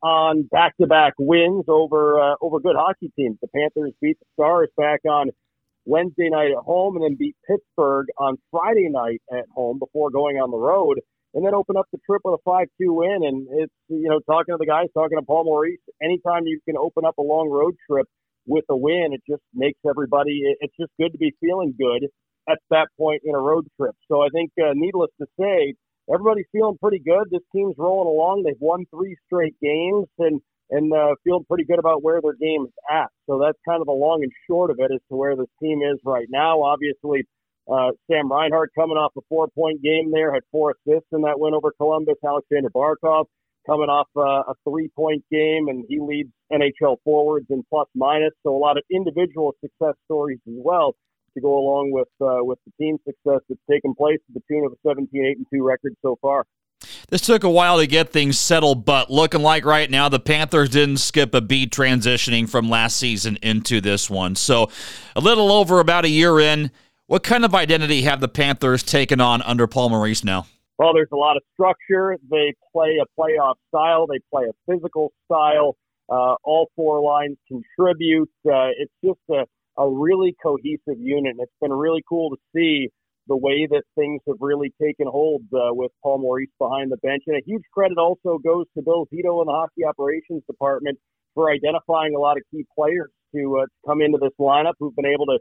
on 0.03 0.45
back-to-back 0.51 1.15
wins 1.19 1.65
over 1.69 2.21
uh, 2.21 2.35
over 2.41 2.61
good 2.61 2.77
hockey 2.77 3.11
teams. 3.17 3.39
The 3.41 3.49
Panthers 3.49 3.93
beat 4.01 4.19
the 4.21 4.27
Stars 4.35 4.69
back 4.77 5.01
on 5.09 5.31
Wednesday 5.85 6.29
night 6.31 6.51
at 6.51 6.63
home, 6.65 6.97
and 6.97 7.05
then 7.05 7.17
beat 7.19 7.37
Pittsburgh 7.49 8.07
on 8.19 8.37
Friday 8.51 8.89
night 8.91 9.23
at 9.33 9.45
home 9.55 9.79
before 9.79 10.11
going 10.11 10.37
on 10.37 10.51
the 10.51 10.59
road 10.59 10.99
and 11.35 11.45
then 11.45 11.55
open 11.55 11.77
up 11.77 11.87
the 11.93 11.99
trip 12.07 12.23
with 12.25 12.41
a 12.41 12.49
5-2 12.49 12.67
win. 12.81 13.21
And 13.23 13.47
it's, 13.51 13.73
you 13.89 14.09
know, 14.09 14.21
talking 14.21 14.55
to 14.55 14.59
the 14.59 14.67
guys, 14.67 14.87
talking 14.95 15.19
to 15.19 15.25
Paul 15.25 15.45
Maurice, 15.45 15.79
anytime 16.03 16.47
you 16.47 16.61
can 16.67 16.77
open 16.77 17.05
up 17.05 17.19
a 17.19 17.23
long 17.23 17.49
road 17.49 17.75
trip 17.89 18.07
with 18.47 18.65
a 18.71 18.77
win, 18.77 19.11
it 19.13 19.21
just 19.29 19.43
makes 19.55 19.79
everybody, 19.89 20.41
it's 20.61 20.75
just 20.81 20.91
good 20.99 21.13
to 21.13 21.19
be 21.19 21.33
feeling 21.41 21.75
good 21.79 22.09
at 22.49 22.59
that 22.71 22.89
point 22.99 23.23
in 23.25 23.35
a 23.35 23.39
road 23.39 23.67
trip. 23.79 23.95
So 24.11 24.23
I 24.23 24.29
think, 24.33 24.51
uh, 24.59 24.73
needless 24.75 25.11
to 25.21 25.27
say, 25.39 25.75
everybody's 26.13 26.47
feeling 26.53 26.79
pretty 26.81 27.01
good. 27.01 27.29
This 27.31 27.43
team's 27.55 27.75
rolling 27.79 28.09
along. 28.09 28.43
They've 28.43 28.61
won 28.61 28.87
three 28.91 29.17
straight 29.27 29.55
games 29.61 30.07
and, 30.19 30.41
and 30.71 30.93
uh, 30.93 31.15
feeling 31.25 31.45
pretty 31.49 31.65
good 31.65 31.79
about 31.79 32.03
where 32.03 32.21
their 32.21 32.35
game 32.35 32.65
is 32.65 32.73
at. 32.91 33.09
So 33.27 33.39
that's 33.39 33.59
kind 33.69 33.81
of 33.81 33.87
the 33.87 33.93
long 33.93 34.23
and 34.23 34.33
short 34.49 34.71
of 34.71 34.79
it 34.79 34.93
as 34.93 35.01
to 35.11 35.17
where 35.17 35.37
this 35.37 35.51
team 35.63 35.81
is 35.83 35.99
right 36.05 36.27
now. 36.31 36.63
Obviously, 36.63 37.27
uh, 37.71 37.91
Sam 38.11 38.31
Reinhart 38.31 38.71
coming 38.75 38.97
off 38.97 39.13
a 39.17 39.21
four 39.29 39.49
point 39.49 39.83
game 39.83 40.11
there, 40.11 40.33
had 40.33 40.43
four 40.51 40.75
assists 40.75 41.09
in 41.13 41.23
that 41.23 41.39
win 41.39 41.55
over 41.55 41.73
Columbus. 41.77 42.17
Alexander 42.25 42.71
Barkov 42.71 43.27
coming 43.67 43.91
off 43.91 44.09
uh, 44.17 44.51
a 44.51 44.55
three 44.65 44.89
point 44.97 45.23
game, 45.31 45.69
and 45.69 45.85
he 45.89 46.01
leads 46.01 46.31
NHL 46.51 46.97
forwards 47.05 47.47
in 47.51 47.63
plus 47.69 47.89
minus. 47.95 48.33
So 48.43 48.57
a 48.57 48.59
lot 48.59 48.79
of 48.79 48.85
individual 48.91 49.55
success 49.61 49.95
stories 50.07 50.39
as 50.47 50.55
well 50.57 50.95
to 51.39 51.43
go 51.43 51.59
along 51.59 51.91
with 51.93 52.09
uh, 52.21 52.45
with 52.45 52.59
the 52.67 52.73
team 52.83 52.99
success 53.05 53.41
that's 53.49 53.61
taken 53.71 53.95
place 53.95 54.19
to 54.27 54.33
the 54.35 54.43
tune 54.49 54.65
of 54.65 54.73
a 54.73 54.89
17 54.89 55.25
8 55.25 55.37
and 55.37 55.47
2 55.53 55.65
record 55.65 55.95
so 56.03 56.17
far. 56.21 56.45
This 57.11 57.23
took 57.23 57.43
a 57.43 57.51
while 57.51 57.79
to 57.79 57.87
get 57.87 58.11
things 58.11 58.39
settled, 58.39 58.85
but 58.85 59.11
looking 59.11 59.43
like 59.43 59.65
right 59.65 59.91
now 59.91 60.09
the 60.09 60.21
Panthers 60.21 60.69
didn't 60.69 60.99
skip 60.99 61.35
a 61.35 61.41
beat 61.41 61.73
transitioning 61.73 62.49
from 62.49 62.69
last 62.69 62.97
season 62.97 63.39
into 63.43 63.81
this 63.81 64.09
one. 64.09 64.37
So 64.37 64.71
a 65.17 65.21
little 65.21 65.51
over 65.51 65.81
about 65.81 66.05
a 66.05 66.09
year 66.09 66.39
in, 66.39 66.71
what 67.07 67.23
kind 67.23 67.45
of 67.45 67.55
identity 67.55 68.03
have 68.03 68.21
the 68.21 68.29
Panthers 68.29 68.83
taken 68.83 69.21
on 69.21 69.43
under 69.43 69.67
Paul 69.67 69.89
Maurice 69.89 70.23
now? 70.23 70.47
Well, 70.79 70.93
there's 70.93 71.09
a 71.13 71.17
lot 71.17 71.37
of 71.37 71.43
structure. 71.55 72.17
They 72.31 72.55
play 72.73 72.99
a 73.03 73.21
playoff 73.21 73.55
style. 73.69 74.07
They 74.07 74.21
play 74.31 74.45
a 74.45 74.73
physical 74.73 75.13
style. 75.25 75.77
Uh, 76.09 76.37
all 76.45 76.71
four 76.77 77.01
lines 77.03 77.37
contribute. 77.49 78.31
Uh, 78.47 78.71
it's 78.79 78.93
just 79.05 79.19
a, 79.31 79.45
a 79.79 79.89
really 79.89 80.35
cohesive 80.43 80.99
unit. 80.99 81.33
And 81.33 81.41
it's 81.41 81.53
been 81.61 81.73
really 81.73 82.03
cool 82.09 82.31
to 82.31 82.37
see 82.55 82.89
the 83.29 83.37
way 83.37 83.69
that 83.71 83.83
things 83.95 84.21
have 84.27 84.37
really 84.41 84.73
taken 84.81 85.07
hold 85.07 85.43
uh, 85.53 85.73
with 85.73 85.93
Paul 86.03 86.19
Maurice 86.19 86.51
behind 86.59 86.91
the 86.91 86.97
bench. 86.99 87.23
And 87.27 87.37
a 87.37 87.43
huge 87.47 87.63
credit 87.73 87.99
also 87.99 88.39
goes 88.39 88.67
to 88.77 88.83
Bill 88.83 89.07
Zito 89.13 89.41
and 89.41 89.49
the 89.49 89.53
hockey 89.53 89.85
operations 89.87 90.43
department 90.47 90.99
for 91.35 91.51
identifying 91.53 92.15
a 92.17 92.19
lot 92.19 92.37
of 92.37 92.43
key 92.51 92.65
players 92.77 93.11
to, 93.35 93.61
uh, 93.63 93.67
come 93.87 94.01
into 94.01 94.19
this 94.19 94.33
lineup 94.41 94.73
who've 94.81 94.97
been 94.97 95.07
able 95.07 95.27
to 95.27 95.39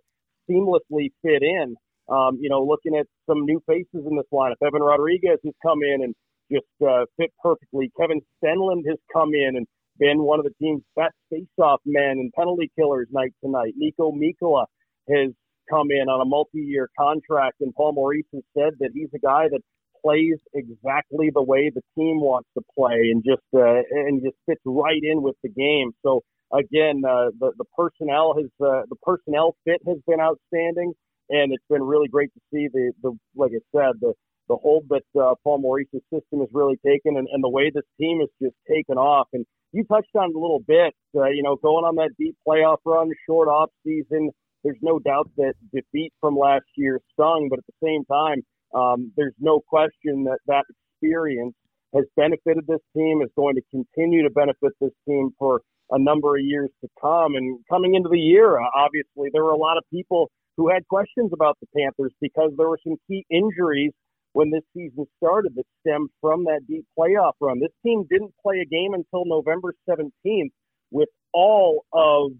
seamlessly 0.49 1.09
fit 1.23 1.41
in. 1.41 1.75
Um, 2.09 2.37
you 2.39 2.49
know, 2.49 2.63
looking 2.63 2.95
at 2.97 3.05
some 3.29 3.43
new 3.43 3.61
faces 3.67 4.05
in 4.09 4.15
this 4.15 4.25
lineup. 4.31 4.55
Evan 4.65 4.81
Rodrigues 4.81 5.39
has 5.43 5.53
come 5.61 5.79
in 5.83 6.03
and 6.03 6.15
just 6.49 6.65
uh, 6.81 7.03
fit 7.17 7.31
perfectly. 7.43 7.91
Kevin 7.99 8.21
Stenlund 8.39 8.83
has 8.87 8.97
come 9.11 9.31
in 9.33 9.57
and 9.57 9.67
been 9.99 10.21
one 10.21 10.39
of 10.39 10.45
the 10.45 10.53
team's 10.61 10.83
best 10.95 11.15
face-off 11.29 11.81
men 11.85 12.11
and 12.11 12.31
penalty 12.33 12.71
killers 12.77 13.07
night 13.11 13.33
to 13.43 13.49
night. 13.49 13.73
Niko 13.81 14.13
Mikkola 14.13 14.65
has 15.09 15.31
come 15.69 15.87
in 15.91 16.09
on 16.09 16.21
a 16.21 16.25
multi-year 16.25 16.89
contract, 16.97 17.57
and 17.61 17.73
Paul 17.75 17.93
Maurice 17.93 18.25
has 18.33 18.43
said 18.57 18.73
that 18.79 18.91
he's 18.93 19.09
a 19.13 19.19
guy 19.19 19.47
that 19.49 19.61
plays 20.03 20.37
exactly 20.53 21.31
the 21.33 21.43
way 21.43 21.69
the 21.73 21.81
team 21.97 22.21
wants 22.21 22.49
to 22.57 22.63
play 22.77 23.11
and 23.11 23.23
just 23.25 23.43
uh, 23.55 23.81
and 23.91 24.21
just 24.23 24.37
fits 24.45 24.61
right 24.65 25.01
in 25.01 25.21
with 25.21 25.35
the 25.43 25.49
game. 25.49 25.91
So 26.05 26.21
again, 26.53 27.01
uh, 27.07 27.31
the 27.39 27.51
the 27.57 27.65
personnel 27.75 28.35
has 28.35 28.49
uh, 28.61 28.83
the 28.89 28.95
personnel 29.01 29.55
fit 29.65 29.81
has 29.87 29.97
been 30.07 30.19
outstanding, 30.19 30.93
and 31.29 31.51
it's 31.53 31.65
been 31.69 31.83
really 31.83 32.07
great 32.07 32.31
to 32.33 32.41
see 32.53 32.67
the 32.71 32.91
the 33.01 33.17
like 33.35 33.51
I 33.51 33.61
said 33.75 33.99
the 33.99 34.13
the 34.47 34.55
hold 34.55 34.85
that 34.89 35.03
uh, 35.19 35.35
Paul 35.43 35.59
Maurice's 35.59 36.01
system 36.13 36.39
has 36.39 36.49
really 36.53 36.77
taken, 36.85 37.17
and, 37.17 37.27
and 37.31 37.43
the 37.43 37.49
way 37.49 37.69
this 37.73 37.83
team 37.99 38.21
has 38.21 38.29
just 38.41 38.55
taken 38.69 38.97
off. 38.97 39.27
And 39.33 39.45
you 39.71 39.83
touched 39.85 40.15
on 40.15 40.33
a 40.35 40.39
little 40.39 40.61
bit, 40.67 40.93
uh, 41.15 41.25
you 41.25 41.43
know, 41.43 41.55
going 41.55 41.85
on 41.85 41.95
that 41.95 42.11
deep 42.17 42.35
playoff 42.47 42.77
run, 42.85 43.09
short 43.27 43.47
off 43.47 43.69
season. 43.85 44.29
There's 44.63 44.77
no 44.81 44.99
doubt 44.99 45.29
that 45.37 45.53
defeat 45.73 46.13
from 46.19 46.35
last 46.37 46.65
year 46.75 46.99
stung, 47.13 47.47
but 47.49 47.59
at 47.59 47.65
the 47.67 47.85
same 47.85 48.03
time, 48.05 48.41
um, 48.73 49.11
there's 49.15 49.35
no 49.39 49.59
question 49.59 50.23
that 50.25 50.39
that 50.47 50.65
experience 51.01 51.55
has 51.95 52.05
benefited 52.15 52.65
this 52.67 52.81
team, 52.95 53.21
is 53.21 53.29
going 53.35 53.55
to 53.55 53.61
continue 53.71 54.23
to 54.23 54.29
benefit 54.29 54.73
this 54.81 54.91
team 55.07 55.31
for 55.39 55.61
a 55.91 55.99
number 55.99 56.35
of 56.35 56.43
years 56.43 56.69
to 56.81 56.89
come. 56.99 57.35
And 57.35 57.59
coming 57.69 57.95
into 57.95 58.09
the 58.09 58.19
year, 58.19 58.59
uh, 58.59 58.65
obviously, 58.75 59.29
there 59.31 59.43
were 59.43 59.51
a 59.51 59.57
lot 59.57 59.77
of 59.77 59.83
people 59.91 60.29
who 60.57 60.69
had 60.69 60.85
questions 60.87 61.31
about 61.33 61.57
the 61.61 61.67
Panthers 61.77 62.11
because 62.19 62.51
there 62.57 62.67
were 62.67 62.79
some 62.85 62.97
key 63.07 63.25
injuries 63.29 63.91
when 64.37 64.51
this 64.51 64.61
season 64.71 65.07
started 65.17 65.51
that 65.55 65.65
stemmed 65.81 66.11
from 66.21 66.43
that 66.43 66.61
deep 66.67 66.85
playoff 66.95 67.31
run. 67.41 67.59
This 67.59 67.71
team 67.83 68.05
didn't 68.07 68.35
play 68.43 68.59
a 68.59 68.65
game 68.65 68.93
until 68.93 69.25
November 69.25 69.73
17th 69.89 70.51
with 70.91 71.09
all 71.33 71.85
of 71.91 72.33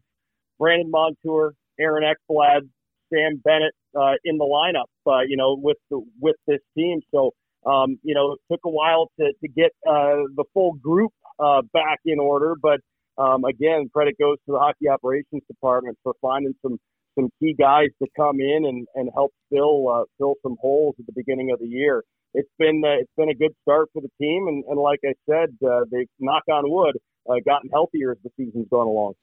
Brandon 0.60 0.92
Montour, 0.92 1.54
Aaron 1.80 2.04
Ekblad, 2.04 2.70
Sam 3.12 3.42
Bennett 3.44 3.74
uh, 4.00 4.14
in 4.24 4.38
the 4.38 4.46
lineup, 4.46 5.12
uh, 5.12 5.22
you 5.28 5.38
know, 5.38 5.58
with 5.60 5.78
the, 5.90 6.00
with 6.22 6.36
this 6.46 6.60
team. 6.78 7.00
So, 7.12 7.32
um, 7.66 7.98
you 8.04 8.14
know, 8.14 8.34
it 8.34 8.40
took 8.52 8.60
a 8.64 8.70
while 8.70 9.10
to, 9.20 9.34
to 9.42 9.48
get 9.48 9.72
uh, 9.90 10.22
the 10.36 10.44
full 10.54 10.74
group 10.74 11.12
uh, 11.40 11.64
back 11.74 11.98
in 12.06 12.20
order. 12.20 12.54
But 12.62 12.80
um, 13.18 13.44
again, 13.44 13.90
credit 13.92 14.18
goes 14.20 14.38
to 14.46 14.52
the 14.52 14.60
hockey 14.60 14.88
operations 14.88 15.42
department 15.48 15.98
for 16.04 16.14
finding 16.22 16.54
some 16.62 16.78
some 17.18 17.30
key 17.40 17.56
guys 17.58 17.88
to 18.02 18.08
come 18.16 18.40
in 18.40 18.66
and, 18.66 18.88
and 18.96 19.10
help 19.14 19.32
fill 19.50 19.90
uh, 19.90 20.04
fill 20.18 20.36
some 20.44 20.56
holes 20.62 20.96
at 21.00 21.06
the 21.06 21.14
beginning 21.16 21.52
of 21.52 21.60
the 21.60 21.68
year. 21.68 22.04
It's 22.34 22.50
been 22.60 22.82
uh, 22.86 23.02
it's 23.02 23.12
been 23.18 23.30
a 23.30 23.36
good 23.36 23.54
start 23.64 23.90
for 23.94 24.02
the 24.02 24.10
team, 24.22 24.48
and, 24.48 24.64
and 24.70 24.80
like 24.80 25.00
I 25.06 25.14
said, 25.30 25.56
uh, 25.68 25.82
they've 25.92 26.08
knock 26.20 26.44
on 26.52 26.70
wood 26.70 26.98
uh, 27.30 27.36
gotten 27.46 27.70
healthier 27.72 28.12
as 28.12 28.18
the 28.24 28.30
season's 28.38 28.68
gone 28.70 28.88
along. 28.88 29.14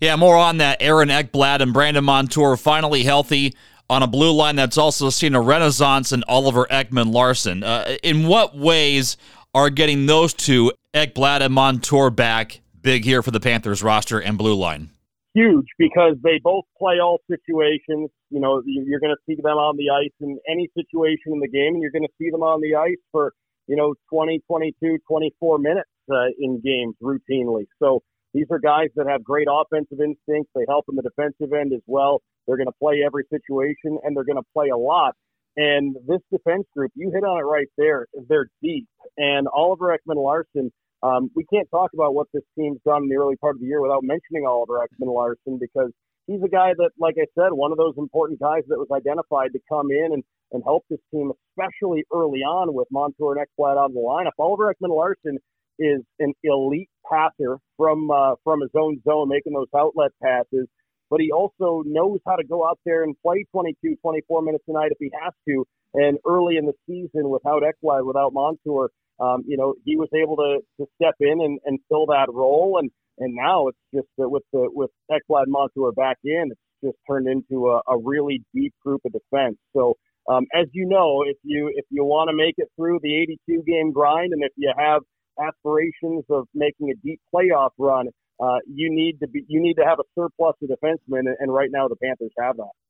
Yeah, 0.00 0.16
more 0.16 0.36
on 0.36 0.58
that. 0.58 0.78
Aaron 0.80 1.08
Ekblad 1.08 1.60
and 1.60 1.72
Brandon 1.72 2.04
Montour 2.04 2.56
finally 2.56 3.04
healthy 3.04 3.54
on 3.88 4.02
a 4.02 4.06
blue 4.06 4.32
line 4.32 4.56
that's 4.56 4.78
also 4.78 5.10
seen 5.10 5.34
a 5.34 5.40
renaissance 5.40 6.12
in 6.12 6.24
Oliver 6.26 6.66
Ekman 6.70 7.12
Larsson. 7.12 7.62
Uh, 7.62 7.96
in 8.02 8.26
what 8.26 8.56
ways 8.56 9.16
are 9.54 9.70
getting 9.70 10.06
those 10.06 10.34
two, 10.34 10.72
Ekblad 10.94 11.40
and 11.40 11.54
Montour, 11.54 12.10
back 12.10 12.60
big 12.82 13.04
here 13.04 13.22
for 13.22 13.30
the 13.30 13.40
Panthers 13.40 13.82
roster 13.82 14.20
and 14.20 14.36
blue 14.36 14.54
line? 14.54 14.90
Huge 15.34 15.66
because 15.78 16.14
they 16.22 16.38
both 16.42 16.64
play 16.78 17.00
all 17.02 17.18
situations. 17.28 18.10
You 18.30 18.40
know, 18.40 18.62
you're 18.64 19.00
going 19.00 19.14
to 19.14 19.22
see 19.26 19.34
them 19.34 19.46
on 19.46 19.76
the 19.76 19.90
ice 19.90 20.14
in 20.20 20.38
any 20.48 20.68
situation 20.76 21.32
in 21.32 21.40
the 21.40 21.48
game, 21.48 21.74
and 21.74 21.82
you're 21.82 21.90
going 21.90 22.06
to 22.06 22.14
see 22.18 22.30
them 22.30 22.42
on 22.42 22.60
the 22.60 22.76
ice 22.76 23.02
for, 23.10 23.32
you 23.66 23.74
know, 23.74 23.94
20, 24.10 24.40
22, 24.46 24.98
24 25.08 25.58
minutes 25.58 25.90
uh, 26.12 26.26
in 26.38 26.60
games 26.64 26.94
routinely. 27.02 27.66
So 27.82 28.02
these 28.32 28.46
are 28.52 28.60
guys 28.60 28.88
that 28.94 29.08
have 29.08 29.24
great 29.24 29.48
offensive 29.50 29.98
instincts. 30.00 30.52
They 30.54 30.66
help 30.68 30.84
in 30.88 30.94
the 30.94 31.02
defensive 31.02 31.52
end 31.52 31.72
as 31.72 31.82
well. 31.86 32.22
They're 32.46 32.56
going 32.56 32.68
to 32.68 32.78
play 32.80 33.02
every 33.04 33.24
situation, 33.28 33.98
and 34.04 34.16
they're 34.16 34.24
going 34.24 34.42
to 34.42 34.48
play 34.52 34.68
a 34.68 34.76
lot. 34.76 35.14
And 35.56 35.96
this 36.06 36.20
defense 36.32 36.66
group, 36.76 36.92
you 36.94 37.10
hit 37.12 37.24
on 37.24 37.38
it 37.38 37.44
right 37.44 37.68
there. 37.78 38.06
They're 38.28 38.48
deep. 38.62 38.86
And 39.16 39.46
Oliver 39.52 39.96
Ekman 39.96 40.16
Larsson, 40.16 40.72
um, 41.04 41.30
we 41.36 41.44
can't 41.52 41.68
talk 41.70 41.90
about 41.92 42.14
what 42.14 42.28
this 42.32 42.42
team's 42.58 42.80
done 42.84 43.04
in 43.04 43.08
the 43.10 43.16
early 43.16 43.36
part 43.36 43.56
of 43.56 43.60
the 43.60 43.66
year 43.66 43.82
without 43.82 44.02
mentioning 44.02 44.46
Oliver 44.48 44.80
Ekman 44.80 45.12
Larsson 45.12 45.58
because 45.60 45.90
he's 46.26 46.42
a 46.42 46.48
guy 46.48 46.72
that, 46.78 46.90
like 46.98 47.16
I 47.18 47.26
said, 47.38 47.52
one 47.52 47.72
of 47.72 47.78
those 47.78 47.92
important 47.98 48.40
guys 48.40 48.62
that 48.68 48.78
was 48.78 48.88
identified 48.90 49.52
to 49.52 49.60
come 49.68 49.90
in 49.90 50.14
and, 50.14 50.24
and 50.52 50.62
help 50.64 50.84
this 50.88 51.00
team, 51.12 51.30
especially 51.52 52.04
early 52.12 52.40
on 52.40 52.72
with 52.72 52.88
Montour 52.90 53.36
and 53.36 53.44
Ekblad 53.44 53.76
out 53.76 53.90
of 53.90 53.92
the 53.92 54.00
lineup. 54.00 54.32
Oliver 54.38 54.72
Ekman 54.72 54.96
Larsson 54.96 55.38
is 55.78 56.00
an 56.20 56.32
elite 56.42 56.88
passer 57.10 57.58
from 57.76 58.10
uh, 58.10 58.36
from 58.42 58.62
his 58.62 58.70
own 58.74 59.02
zone, 59.06 59.28
making 59.28 59.52
those 59.52 59.68
outlet 59.76 60.12
passes. 60.22 60.66
But 61.10 61.20
he 61.20 61.30
also 61.32 61.82
knows 61.84 62.20
how 62.26 62.36
to 62.36 62.44
go 62.44 62.66
out 62.66 62.78
there 62.86 63.04
and 63.04 63.14
play 63.22 63.44
22, 63.52 63.96
24 64.00 64.42
minutes 64.42 64.64
a 64.68 64.72
night 64.72 64.90
if 64.90 64.96
he 64.98 65.10
has 65.22 65.34
to. 65.48 65.66
And 65.92 66.18
early 66.26 66.56
in 66.56 66.64
the 66.64 66.72
season, 66.88 67.28
without 67.28 67.62
Ekblad, 67.62 68.06
without 68.06 68.32
Montour, 68.32 68.90
um, 69.20 69.44
you 69.46 69.56
know, 69.56 69.74
he 69.84 69.96
was 69.96 70.08
able 70.14 70.36
to, 70.36 70.58
to 70.80 70.86
step 70.96 71.14
in 71.20 71.40
and, 71.40 71.58
and 71.64 71.78
fill 71.88 72.06
that 72.06 72.26
role. 72.32 72.78
And 72.80 72.90
and 73.18 73.34
now 73.34 73.68
it's 73.68 73.78
just 73.94 74.08
uh, 74.20 74.28
with 74.28 74.42
the 74.52 74.68
with 74.72 74.90
Ekblad 75.10 75.44
Montour 75.46 75.92
back 75.92 76.18
in, 76.24 76.50
it's 76.50 76.60
just 76.82 76.96
turned 77.08 77.28
into 77.28 77.68
a, 77.68 77.80
a 77.88 77.98
really 78.02 78.42
deep 78.54 78.74
group 78.84 79.02
of 79.04 79.12
defense. 79.12 79.56
So 79.74 79.94
um, 80.28 80.46
as 80.54 80.66
you 80.72 80.86
know, 80.86 81.22
if 81.26 81.36
you 81.42 81.70
if 81.74 81.84
you 81.90 82.04
want 82.04 82.30
to 82.30 82.36
make 82.36 82.54
it 82.58 82.68
through 82.76 83.00
the 83.02 83.14
82 83.22 83.62
game 83.66 83.92
grind, 83.92 84.32
and 84.32 84.42
if 84.42 84.52
you 84.56 84.72
have 84.76 85.02
aspirations 85.40 86.24
of 86.30 86.46
making 86.54 86.90
a 86.90 86.94
deep 87.04 87.20
playoff 87.34 87.70
run, 87.78 88.08
uh, 88.42 88.58
you 88.66 88.88
need 88.90 89.20
to 89.20 89.28
be 89.28 89.44
you 89.48 89.60
need 89.60 89.74
to 89.74 89.84
have 89.84 89.98
a 90.00 90.04
surplus 90.18 90.56
of 90.62 90.70
defensemen, 90.70 91.32
and 91.38 91.52
right 91.52 91.70
now 91.70 91.88
the 91.88 91.96
Panthers 92.02 92.32
have 92.38 92.56
that. 92.56 92.83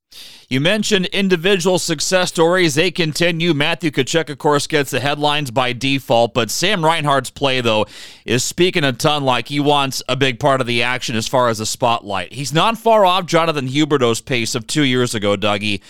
You 0.48 0.60
mentioned 0.60 1.06
individual 1.06 1.78
success 1.78 2.28
stories. 2.28 2.74
They 2.74 2.90
continue. 2.90 3.54
Matthew 3.54 3.90
Tkachuk, 3.90 4.28
of 4.28 4.38
course, 4.38 4.66
gets 4.66 4.90
the 4.90 5.00
headlines 5.00 5.50
by 5.50 5.72
default, 5.72 6.34
but 6.34 6.50
Sam 6.50 6.84
Reinhart's 6.84 7.30
play, 7.30 7.60
though, 7.60 7.86
is 8.24 8.44
speaking 8.44 8.84
a 8.84 8.92
ton 8.92 9.24
like 9.24 9.48
he 9.48 9.60
wants 9.60 10.02
a 10.08 10.16
big 10.16 10.38
part 10.38 10.60
of 10.60 10.66
the 10.66 10.82
action 10.82 11.16
as 11.16 11.26
far 11.26 11.48
as 11.48 11.58
the 11.58 11.66
spotlight. 11.66 12.32
He's 12.32 12.52
not 12.52 12.78
far 12.78 13.06
off 13.06 13.26
Jonathan 13.26 13.68
Huberdeau's 13.68 14.20
pace 14.20 14.54
of 14.54 14.66
two 14.66 14.84
years 14.84 15.14
ago, 15.14 15.36
Dougie. 15.36 15.80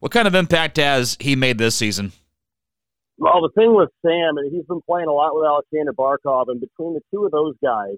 What 0.00 0.12
kind 0.12 0.28
of 0.28 0.34
impact 0.34 0.76
has 0.78 1.16
he 1.20 1.36
made 1.36 1.58
this 1.58 1.76
season? 1.76 2.12
Well, 3.18 3.40
the 3.40 3.50
thing 3.54 3.74
with 3.74 3.90
Sam, 4.04 4.36
and 4.36 4.52
he's 4.52 4.66
been 4.66 4.80
playing 4.82 5.06
a 5.08 5.12
lot 5.12 5.34
with 5.34 5.46
Alexander 5.46 5.92
Barkov, 5.92 6.46
and 6.48 6.60
between 6.60 6.94
the 6.94 7.00
two 7.12 7.24
of 7.24 7.30
those 7.30 7.54
guys, 7.62 7.96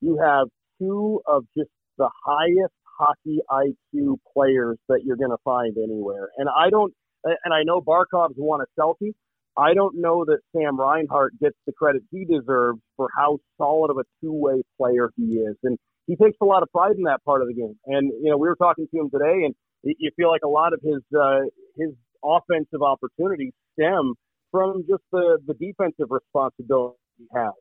you 0.00 0.18
have 0.18 0.48
two 0.80 1.22
of 1.26 1.44
just 1.56 1.70
the 1.96 2.08
highest 2.24 2.74
hockey 2.98 3.38
IQ 3.50 4.16
players 4.34 4.78
that 4.88 5.00
you're 5.04 5.16
going 5.16 5.30
to 5.30 5.42
find 5.44 5.76
anywhere. 5.76 6.28
And 6.36 6.48
I 6.48 6.70
don't, 6.70 6.92
and 7.24 7.54
I 7.54 7.62
know 7.64 7.80
Barkov's 7.80 8.34
won 8.36 8.60
a 8.60 8.80
Selke. 8.80 9.12
I 9.56 9.74
don't 9.74 9.96
know 9.96 10.24
that 10.24 10.38
Sam 10.54 10.78
Reinhart 10.78 11.38
gets 11.40 11.56
the 11.66 11.72
credit 11.72 12.02
he 12.10 12.24
deserves 12.24 12.80
for 12.96 13.08
how 13.16 13.38
solid 13.56 13.90
of 13.90 13.98
a 13.98 14.04
two-way 14.22 14.62
player 14.76 15.10
he 15.16 15.38
is, 15.38 15.56
and 15.64 15.76
he 16.06 16.14
takes 16.14 16.36
a 16.40 16.44
lot 16.44 16.62
of 16.62 16.70
pride 16.70 16.96
in 16.96 17.02
that 17.04 17.24
part 17.24 17.42
of 17.42 17.48
the 17.48 17.54
game. 17.54 17.74
And 17.86 18.12
you 18.22 18.30
know, 18.30 18.38
we 18.38 18.46
were 18.46 18.56
talking 18.56 18.86
to 18.88 19.00
him 19.00 19.10
today, 19.10 19.44
and 19.44 19.54
you 19.82 20.10
feel 20.16 20.30
like 20.30 20.42
a 20.44 20.48
lot 20.48 20.72
of 20.72 20.80
his 20.82 21.02
uh, 21.18 21.40
his 21.76 21.90
offensive 22.24 22.82
opportunities 22.82 23.52
stem 23.74 24.14
from 24.50 24.84
just 24.88 25.02
the, 25.12 25.38
the 25.46 25.54
defensive 25.54 26.08
responsibility 26.10 26.96
he 27.18 27.26
has 27.34 27.52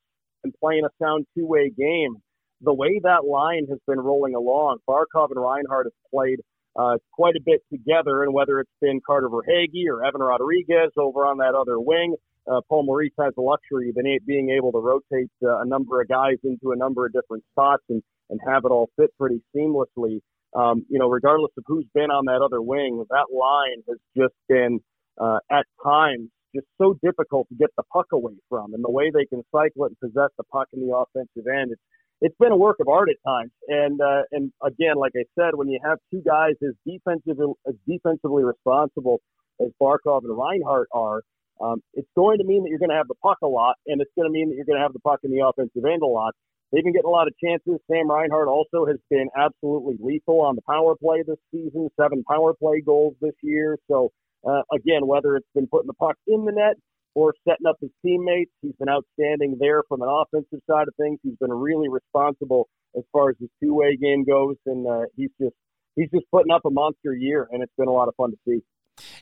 and 0.43 0.53
playing 0.61 0.83
a 0.85 1.03
sound 1.03 1.25
two 1.37 1.45
way 1.45 1.71
game. 1.75 2.15
The 2.61 2.73
way 2.73 2.99
that 3.03 3.25
line 3.25 3.67
has 3.69 3.79
been 3.87 3.99
rolling 3.99 4.35
along, 4.35 4.79
Barkov 4.87 5.29
and 5.29 5.41
Reinhart 5.41 5.85
have 5.85 6.11
played 6.11 6.39
uh, 6.75 6.97
quite 7.11 7.35
a 7.35 7.41
bit 7.43 7.61
together, 7.71 8.23
and 8.23 8.33
whether 8.33 8.59
it's 8.59 8.71
been 8.81 8.99
Carter 9.05 9.29
Verhaeghe 9.29 9.87
or 9.89 10.03
Evan 10.03 10.21
Rodrigues 10.21 10.93
over 10.97 11.25
on 11.25 11.37
that 11.37 11.55
other 11.55 11.79
wing, 11.79 12.15
uh, 12.49 12.61
Paul 12.69 12.83
Maurice 12.83 13.13
has 13.19 13.33
the 13.35 13.41
luxury 13.41 13.89
of 13.89 13.95
being 14.25 14.49
able 14.51 14.71
to 14.71 14.79
rotate 14.79 15.29
uh, 15.43 15.59
a 15.59 15.65
number 15.65 16.01
of 16.01 16.07
guys 16.07 16.37
into 16.43 16.71
a 16.71 16.75
number 16.75 17.05
of 17.05 17.13
different 17.13 17.43
spots 17.51 17.83
and, 17.89 18.01
and 18.29 18.39
have 18.47 18.63
it 18.65 18.69
all 18.71 18.89
fit 18.95 19.11
pretty 19.19 19.41
seamlessly. 19.55 20.21
Um, 20.55 20.85
you 20.89 20.97
know, 20.97 21.09
regardless 21.09 21.51
of 21.57 21.63
who's 21.67 21.85
been 21.93 22.09
on 22.09 22.25
that 22.25 22.41
other 22.41 22.61
wing, 22.61 23.03
that 23.09 23.25
line 23.35 23.83
has 23.89 23.97
just 24.15 24.33
been 24.47 24.79
uh, 25.19 25.39
at 25.51 25.65
times 25.83 26.29
just 26.55 26.67
so 26.77 26.97
difficult 27.03 27.49
to 27.49 27.55
get 27.55 27.69
the 27.75 27.83
puck 27.91 28.07
away 28.13 28.33
from, 28.49 28.73
and 28.73 28.83
the 28.83 28.89
way 28.89 29.11
they 29.13 29.25
can 29.25 29.43
cycle 29.51 29.85
it 29.85 29.91
and 29.91 29.99
possess 29.99 30.29
the 30.37 30.43
puck 30.45 30.67
in 30.73 30.87
the 30.87 30.95
offensive 30.95 31.45
end, 31.47 31.71
it's 31.71 31.81
it's 32.21 32.35
been 32.39 32.51
a 32.51 32.57
work 32.57 32.77
of 32.79 32.87
art 32.87 33.09
at 33.09 33.17
times. 33.25 33.51
And 33.67 33.99
uh, 34.01 34.23
and 34.31 34.51
again, 34.63 34.95
like 34.97 35.13
I 35.15 35.23
said, 35.37 35.55
when 35.55 35.69
you 35.69 35.79
have 35.83 35.97
two 36.11 36.21
guys 36.25 36.53
as 36.61 36.73
defensive 36.85 37.37
as 37.67 37.75
defensively 37.87 38.43
responsible 38.43 39.21
as 39.61 39.69
Barkov 39.81 40.23
and 40.23 40.37
Reinhart 40.37 40.89
are, 40.93 41.21
um, 41.61 41.81
it's 41.93 42.09
going 42.15 42.37
to 42.39 42.43
mean 42.43 42.63
that 42.63 42.69
you're 42.69 42.79
going 42.79 42.91
to 42.91 42.95
have 42.95 43.07
the 43.07 43.15
puck 43.21 43.37
a 43.43 43.47
lot, 43.47 43.75
and 43.87 44.01
it's 44.01 44.11
going 44.15 44.27
to 44.27 44.31
mean 44.31 44.49
that 44.49 44.55
you're 44.55 44.65
going 44.65 44.77
to 44.77 44.83
have 44.83 44.93
the 44.93 44.99
puck 44.99 45.19
in 45.23 45.31
the 45.31 45.45
offensive 45.45 45.83
end 45.85 46.01
a 46.01 46.07
lot. 46.07 46.33
They've 46.71 46.83
been 46.83 46.93
getting 46.93 47.07
a 47.07 47.09
lot 47.09 47.27
of 47.27 47.33
chances. 47.43 47.79
Sam 47.89 48.09
Reinhart 48.11 48.47
also 48.47 48.85
has 48.85 48.97
been 49.09 49.29
absolutely 49.37 49.95
lethal 50.01 50.41
on 50.41 50.55
the 50.55 50.61
power 50.67 50.95
play 50.95 51.23
this 51.25 51.39
season, 51.51 51.89
seven 51.99 52.23
power 52.29 52.53
play 52.53 52.81
goals 52.85 53.15
this 53.21 53.35
year. 53.41 53.77
So 53.89 54.11
uh, 54.47 54.63
again, 54.73 55.07
whether 55.07 55.37
it's 55.37 55.47
been 55.55 55.67
putting 55.67 55.87
the 55.87 55.93
puck 55.93 56.15
in 56.27 56.43
the 56.45 56.51
net 56.51 56.75
or 57.17 57.33
setting 57.49 57.65
up 57.67 57.77
his 57.81 57.89
teammates, 58.05 58.51
he's 58.61 58.75
been 58.77 58.89
outstanding 58.89 59.57
there 59.59 59.81
from 59.89 60.03
an 60.03 60.07
offensive 60.07 60.59
side 60.69 60.87
of 60.87 60.93
things. 60.97 61.17
He's 61.23 61.35
been 61.41 61.51
really 61.51 61.89
responsible 61.89 62.69
as 62.95 63.03
far 63.11 63.31
as 63.31 63.35
his 63.39 63.49
two-way 63.59 63.97
game 63.97 64.23
goes, 64.23 64.55
and 64.67 64.85
uh, 64.87 65.05
he's 65.15 65.31
just 65.41 65.55
he's 65.95 66.11
just 66.11 66.27
putting 66.31 66.51
up 66.51 66.61
a 66.65 66.69
monster 66.69 67.15
year, 67.15 67.47
and 67.51 67.63
it's 67.63 67.73
been 67.75 67.87
a 67.87 67.91
lot 67.91 68.07
of 68.07 68.13
fun 68.17 68.29
to 68.29 68.37
see. 68.47 68.61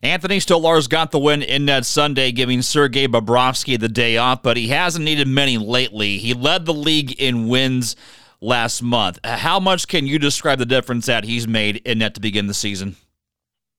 Anthony 0.03 0.39
Stolarz 0.39 0.89
got 0.89 1.11
the 1.11 1.19
win 1.19 1.41
in 1.41 1.67
that 1.67 1.85
Sunday, 1.85 2.33
giving 2.33 2.61
Sergei 2.61 3.07
Bobrovsky 3.07 3.79
the 3.79 3.87
day 3.87 4.17
off, 4.17 4.43
but 4.43 4.57
he 4.57 4.67
hasn't 4.67 5.05
needed 5.05 5.29
many 5.29 5.57
lately. 5.57 6.17
He 6.17 6.33
led 6.33 6.65
the 6.65 6.73
league 6.73 7.13
in 7.13 7.47
wins 7.47 7.95
last 8.41 8.81
month. 8.81 9.19
How 9.23 9.61
much 9.61 9.87
can 9.87 10.05
you 10.05 10.19
describe 10.19 10.59
the 10.59 10.65
difference 10.65 11.05
that 11.05 11.23
he's 11.23 11.47
made 11.47 11.77
in 11.85 11.99
net 11.99 12.15
to 12.15 12.19
begin 12.19 12.47
the 12.47 12.53
season? 12.53 12.97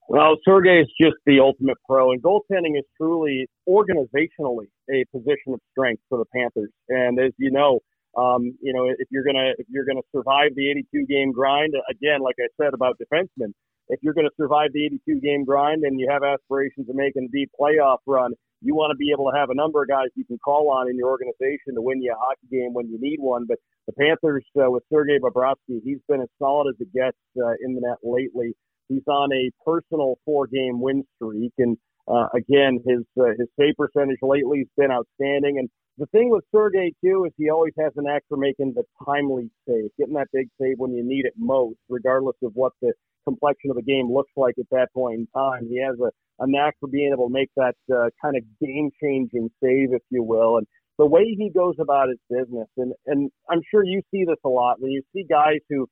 Well, 0.09 0.37
Sergey 0.45 0.81
is 0.81 0.89
just 1.01 1.17
the 1.27 1.41
ultimate 1.41 1.79
pro, 1.85 2.13
and 2.13 2.23
goaltending 2.23 2.79
is 2.79 2.85
truly 2.97 3.49
organizationally 3.69 4.69
a 4.89 5.05
position 5.11 5.53
of 5.53 5.61
strength 5.73 6.01
for 6.09 6.19
the 6.19 6.25
Panthers. 6.33 6.71
And 6.89 7.19
as 7.19 7.33
you 7.39 7.51
know, 7.51 7.81
um, 8.17 8.57
you 8.63 8.73
know 8.73 8.87
if 8.87 9.09
you're 9.11 9.25
gonna 9.25 9.53
if 9.59 9.67
you're 9.69 9.85
gonna 9.85 10.07
survive 10.15 10.55
the 10.55 10.71
82 10.71 11.07
game 11.07 11.33
grind, 11.33 11.75
again, 11.91 12.21
like 12.21 12.37
I 12.39 12.47
said 12.63 12.73
about 12.73 12.99
defensemen, 13.03 13.53
if 13.89 13.99
you're 14.01 14.15
gonna 14.15 14.31
survive 14.37 14.71
the 14.73 14.87
82 14.87 15.21
game 15.21 15.45
grind 15.45 15.83
and 15.83 15.99
you 15.99 16.09
have 16.09 16.23
aspirations 16.23 16.89
of 16.89 16.95
making 16.95 17.25
a 17.25 17.37
deep 17.37 17.51
playoff 17.61 17.99
run, 18.07 18.33
you 18.63 18.75
want 18.75 18.93
to 18.93 18.97
be 18.97 19.11
able 19.13 19.31
to 19.31 19.37
have 19.37 19.51
a 19.51 19.55
number 19.55 19.83
of 19.83 19.89
guys 19.89 20.07
you 20.15 20.25
can 20.25 20.39
call 20.39 20.71
on 20.71 20.89
in 20.89 20.97
your 20.97 21.09
organization 21.09 21.75
to 21.75 21.83
win 21.83 22.01
you 22.01 22.13
a 22.13 22.17
hockey 22.17 22.47
game 22.51 22.73
when 22.73 22.87
you 22.89 22.99
need 23.01 23.19
one. 23.19 23.45
But 23.47 23.59
the 23.87 23.93
Panthers, 23.93 24.45
uh, 24.57 24.71
with 24.71 24.85
Sergei 24.93 25.19
Bobrovsky, 25.19 25.83
he's 25.85 25.99
been 26.09 26.23
as 26.23 26.29
solid 26.39 26.71
as 26.71 26.81
it 26.81 26.93
gets 26.93 27.19
uh, 27.37 27.59
in 27.61 27.75
the 27.75 27.81
net 27.83 27.99
lately. 28.03 28.55
He's 28.89 29.07
on 29.07 29.33
a 29.33 29.51
personal 29.65 30.19
four 30.25 30.47
game 30.47 30.81
win 30.81 31.05
streak. 31.17 31.53
And 31.59 31.77
uh, 32.09 32.29
again, 32.35 32.79
his 32.87 33.03
uh, 33.19 33.31
his 33.39 33.49
save 33.59 33.75
percentage 33.77 34.19
lately 34.23 34.59
has 34.59 34.69
been 34.77 34.91
outstanding. 34.91 35.59
And 35.59 35.69
the 35.99 36.07
thing 36.07 36.31
with 36.31 36.45
Sergey 36.55 36.93
too 37.05 37.25
is 37.25 37.33
he 37.37 37.51
always 37.51 37.73
has 37.79 37.93
an 37.97 38.05
knack 38.05 38.23
for 38.29 38.37
making 38.37 38.75
the 38.75 38.85
timely 39.05 39.51
save, 39.69 39.91
getting 39.99 40.15
that 40.15 40.29
big 40.33 40.49
save 40.61 40.79
when 40.79 40.93
you 40.93 41.03
need 41.05 41.25
it 41.25 41.35
most, 41.37 41.79
regardless 41.89 42.37
of 42.43 42.53
what 42.55 42.73
the 42.81 42.93
complexion 43.25 43.71
of 43.71 43.77
the 43.77 43.83
game 43.83 44.13
looks 44.13 44.31
like 44.37 44.55
at 44.59 44.71
that 44.71 44.89
point 44.95 45.21
in 45.21 45.27
time. 45.35 45.67
He 45.69 45.81
has 45.81 45.97
a, 45.99 46.11
a 46.43 46.47
knack 46.47 46.75
for 46.81 46.89
being 46.89 47.13
able 47.13 47.29
to 47.29 47.33
make 47.33 47.51
that 47.57 47.75
uh, 47.93 48.11
kind 48.23 48.37
of 48.37 48.45
game 48.61 48.91
changing 49.03 49.51
save, 49.63 49.93
if 49.93 50.03
you 50.11 50.23
will. 50.23 50.59
And 50.59 50.67
the 50.99 51.07
way 51.07 51.35
he 51.37 51.51
goes 51.51 51.75
about 51.81 52.09
his 52.09 52.19
business, 52.31 52.69
and 52.77 52.93
and 53.07 53.31
I'm 53.51 53.63
sure 53.71 53.85
you 53.85 54.03
see 54.11 54.25
this 54.25 54.39
a 54.45 54.49
lot 54.49 54.81
when 54.81 54.93
you 54.93 55.03
see 55.13 55.25
guys 55.29 55.61
who 55.69 55.89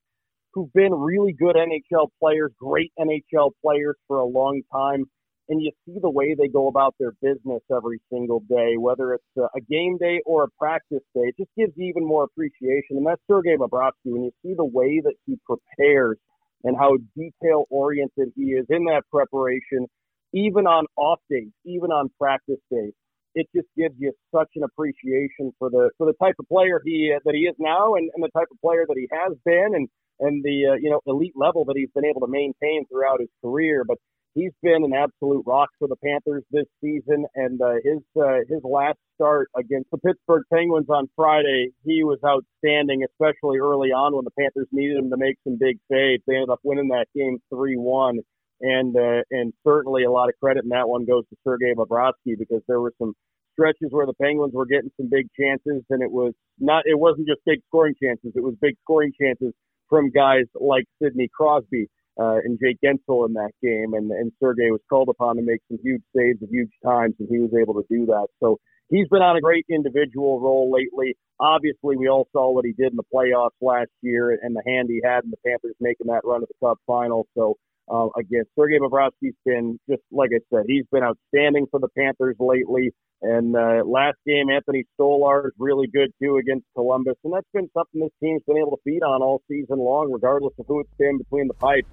who've 0.55 0.73
been 0.73 0.95
really 0.95 1.33
good 1.33 1.57
NHL 1.57 2.09
players, 2.21 2.53
great 2.59 2.93
NHL 2.99 3.51
players 3.63 3.97
for 4.09 4.19
a 4.19 4.27
long 4.27 4.63
time 4.73 5.05
and 5.49 5.61
you 5.61 5.71
see 5.87 5.99
the 6.01 6.11
way 6.11 6.35
they 6.35 6.49
go 6.49 6.69
about 6.69 6.95
their 6.99 7.13
business 7.21 7.61
every 7.75 8.01
single 8.11 8.41
day, 8.49 8.77
whether 8.79 9.13
it's 9.13 9.25
a 9.37 9.61
game 9.61 9.99
day 9.99 10.21
or 10.25 10.45
a 10.45 10.49
practice 10.59 11.03
day. 11.15 11.23
It 11.29 11.37
just 11.37 11.51
gives 11.57 11.73
you 11.77 11.87
even 11.89 12.07
more 12.07 12.25
appreciation. 12.25 12.97
And 12.97 13.07
that's 13.07 13.21
Sergei 13.31 13.57
Bobrovsky. 13.57 14.07
When 14.07 14.25
you 14.25 14.33
see 14.43 14.55
the 14.57 14.65
way 14.65 15.01
that 15.05 15.15
he 15.27 15.39
prepares 15.45 16.19
and 16.63 16.77
how 16.77 16.97
detail 17.15 17.65
oriented 17.69 18.33
he 18.37 18.53
is 18.53 18.65
in 18.71 18.85
that 18.85 19.03
preparation, 19.13 19.87
even 20.33 20.67
on 20.67 20.87
off 20.97 21.21
days, 21.31 21.51
even 21.67 21.91
on 21.91 22.09
practice 22.19 22.61
days, 22.71 22.93
it 23.35 23.47
just 23.55 23.69
gives 23.77 23.95
you 23.99 24.13
such 24.35 24.49
an 24.57 24.63
appreciation 24.63 25.53
for 25.59 25.69
the 25.69 25.91
for 25.99 26.07
the 26.07 26.15
type 26.23 26.37
of 26.39 26.49
player 26.49 26.81
he 26.85 27.13
that 27.25 27.35
he 27.35 27.41
is 27.41 27.55
now 27.59 27.95
and, 27.95 28.09
and 28.15 28.23
the 28.23 28.31
type 28.31 28.47
of 28.51 28.59
player 28.61 28.87
that 28.89 28.97
he 28.97 29.09
has 29.13 29.37
been 29.45 29.75
and 29.75 29.89
and 30.21 30.43
the 30.45 30.73
uh, 30.73 30.75
you 30.75 30.91
know 30.91 31.01
elite 31.07 31.35
level 31.37 31.65
that 31.67 31.77
he's 31.77 31.91
been 31.95 32.05
able 32.05 32.21
to 32.21 32.29
maintain 32.29 32.87
throughout 32.87 33.21
his 33.21 33.31
career. 33.43 33.85
But 33.87 33.99
he's 34.35 34.53
been 34.63 34.85
an 34.85 34.93
absolute 34.93 35.45
rock 35.47 35.71
for 35.79 35.89
the 35.89 35.97
Panthers 35.97 36.43
this 36.51 36.67
season, 36.81 37.27
and 37.35 37.61
uh, 37.61 37.75
his 37.83 38.01
uh, 38.21 38.39
his 38.49 38.61
last 38.63 38.99
start 39.15 39.49
against 39.57 39.91
the 39.91 39.99
Pittsburgh 39.99 40.43
Penguins 40.53 40.89
on 40.89 41.09
Friday, 41.17 41.71
he 41.85 42.03
was 42.03 42.19
outstanding, 42.27 43.05
especially 43.05 43.59
early 43.59 43.91
on 43.91 44.15
when 44.15 44.25
the 44.25 44.35
Panthers 44.39 44.69
needed 44.73 44.99
him 44.99 45.11
to 45.11 45.17
make 45.17 45.37
some 45.45 45.57
big 45.59 45.79
saves. 45.91 46.23
They 46.27 46.35
ended 46.35 46.51
up 46.51 46.61
winning 46.65 46.89
that 46.89 47.07
game 47.15 47.39
three 47.49 47.77
one, 47.77 48.19
and 48.61 48.97
uh, 48.97 49.23
and 49.31 49.53
certainly 49.67 50.05
a 50.05 50.11
lot 50.11 50.29
of 50.29 50.35
credit 50.43 50.65
in 50.65 50.71
that 50.71 50.89
one 50.89 51.05
goes 51.05 51.25
to 51.31 51.37
Sergei 51.45 51.75
Bobrovsky 51.75 52.39
because 52.39 52.63
there 52.67 52.81
were 52.81 52.93
some 52.99 53.15
stretches 53.53 53.89
where 53.91 54.07
the 54.07 54.15
Penguins 54.21 54.53
were 54.53 54.67
getting 54.67 54.91
some 54.97 55.09
big 55.09 55.29
chances, 55.39 55.83
and 55.91 56.03
it 56.03 56.11
was 56.11 56.33
not 56.59 56.83
it 56.87 56.99
wasn't 56.99 57.29
just 57.29 57.41
big 57.47 57.61
scoring 57.69 57.95
chances; 58.03 58.33
it 58.35 58.43
was 58.43 58.55
big 58.61 58.75
scoring 58.83 59.13
chances 59.21 59.53
from 59.89 60.11
guys 60.11 60.45
like 60.55 60.85
Sidney 61.03 61.29
Crosby 61.35 61.89
uh, 62.19 62.39
and 62.45 62.59
Jake 62.63 62.79
Guentzel 62.85 63.27
in 63.27 63.35
that 63.35 63.51
game, 63.63 63.95
and, 63.95 64.11
and 64.11 64.33
Sergey 64.41 64.71
was 64.71 64.81
called 64.89 65.09
upon 65.09 65.37
to 65.37 65.43
make 65.43 65.61
some 65.69 65.79
huge 65.83 66.03
saves 66.17 66.43
at 66.43 66.49
huge 66.51 66.71
times, 66.85 67.15
and 67.19 67.29
he 67.29 67.39
was 67.39 67.51
able 67.61 67.75
to 67.75 67.85
do 67.91 68.07
that. 68.07 68.27
So 68.41 68.59
he's 68.89 69.09
been 69.09 69.23
on 69.23 69.37
a 69.37 69.41
great 69.41 69.67
individual 69.69 70.41
role 70.41 70.71
lately. 70.71 71.17
Obviously, 71.41 71.97
we 71.97 72.09
all 72.09 72.29
saw 72.33 72.53
what 72.53 72.65
he 72.65 72.73
did 72.73 72.93
in 72.93 72.97
the 72.97 73.05
playoffs 73.13 73.59
last 73.61 73.91
year 74.03 74.31
and 74.31 74.55
the 74.55 74.63
hand 74.67 74.89
he 74.89 75.01
had 75.05 75.25
in 75.25 75.31
the 75.31 75.37
Panthers 75.45 75.75
making 75.81 76.07
that 76.07 76.23
run 76.25 76.41
to 76.41 76.47
the 76.47 76.67
Cup 76.67 76.79
final. 76.87 77.27
So 77.37 77.57
uh, 77.91 78.09
again, 78.17 78.45
Sergei 78.57 78.79
Bobrovsky's 78.79 79.35
been 79.45 79.79
just 79.89 80.03
like 80.11 80.31
I 80.35 80.41
said, 80.55 80.65
he's 80.67 80.85
been 80.91 81.03
outstanding 81.03 81.67
for 81.71 81.81
the 81.81 81.89
Panthers 81.97 82.37
lately. 82.39 82.93
And 83.23 83.57
uh, 83.57 83.83
last 83.87 84.17
game, 84.27 84.51
Anthony 84.51 84.85
Stolarz 84.99 85.47
is 85.47 85.53
really 85.59 85.87
good 85.87 86.13
too 86.23 86.37
against 86.37 86.67
Columbus, 86.75 87.15
and 87.25 87.33
that's 87.33 87.47
been 87.55 87.71
something 87.73 88.01
this 88.01 88.11
team's 88.23 88.43
been 88.47 88.59
able 88.59 88.73
to 88.73 88.83
feed 88.85 89.03
on 89.03 89.23
all 89.23 89.41
season 89.49 89.79
long, 89.79 90.13
regardless 90.13 90.53
of 90.59 90.67
who 90.67 90.81
it's 90.81 90.91
been 90.99 91.17
between 91.17 91.49
the 91.49 91.55
pipes 91.55 91.89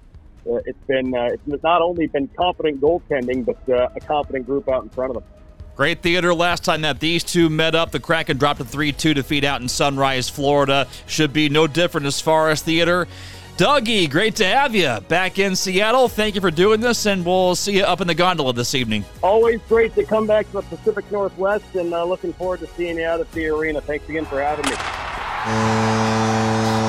uh, 0.46 0.56
it's 0.66 0.78
been 0.86 1.14
uh, 1.14 1.30
it's 1.32 1.62
not 1.62 1.82
only 1.82 2.06
been 2.06 2.28
confident 2.28 2.80
goaltending, 2.80 3.44
but 3.44 3.56
uh, 3.68 3.88
a 3.94 4.00
confident 4.00 4.46
group 4.46 4.68
out 4.68 4.82
in 4.82 4.88
front 4.88 5.14
of 5.16 5.22
them. 5.22 5.32
Great 5.76 6.02
theater 6.02 6.34
last 6.34 6.64
time 6.64 6.82
that 6.82 7.00
these 7.00 7.24
two 7.24 7.48
met 7.48 7.74
up. 7.74 7.92
The 7.92 8.00
Kraken 8.00 8.36
dropped 8.36 8.60
a 8.60 8.64
3 8.64 8.92
2 8.92 9.14
defeat 9.14 9.44
out 9.44 9.60
in 9.62 9.68
Sunrise, 9.68 10.28
Florida. 10.28 10.88
Should 11.06 11.32
be 11.32 11.48
no 11.48 11.66
different 11.66 12.06
as 12.06 12.20
far 12.20 12.50
as 12.50 12.62
theater. 12.62 13.06
Dougie, 13.56 14.10
great 14.10 14.34
to 14.36 14.46
have 14.46 14.74
you 14.74 14.98
back 15.08 15.38
in 15.38 15.54
Seattle. 15.54 16.08
Thank 16.08 16.34
you 16.34 16.40
for 16.40 16.50
doing 16.50 16.80
this, 16.80 17.04
and 17.04 17.24
we'll 17.24 17.54
see 17.54 17.76
you 17.76 17.84
up 17.84 18.00
in 18.00 18.06
the 18.06 18.14
gondola 18.14 18.54
this 18.54 18.74
evening. 18.74 19.04
Always 19.22 19.60
great 19.68 19.94
to 19.94 20.04
come 20.04 20.26
back 20.26 20.46
to 20.46 20.52
the 20.52 20.62
Pacific 20.62 21.10
Northwest, 21.12 21.74
and 21.74 21.92
uh, 21.92 22.02
looking 22.04 22.32
forward 22.32 22.60
to 22.60 22.66
seeing 22.68 22.96
you 22.96 23.04
out 23.04 23.20
at 23.20 23.30
the 23.32 23.48
arena. 23.48 23.80
Thanks 23.82 24.08
again 24.08 24.24
for 24.24 24.40
having 24.40 24.64
me. 24.64 24.76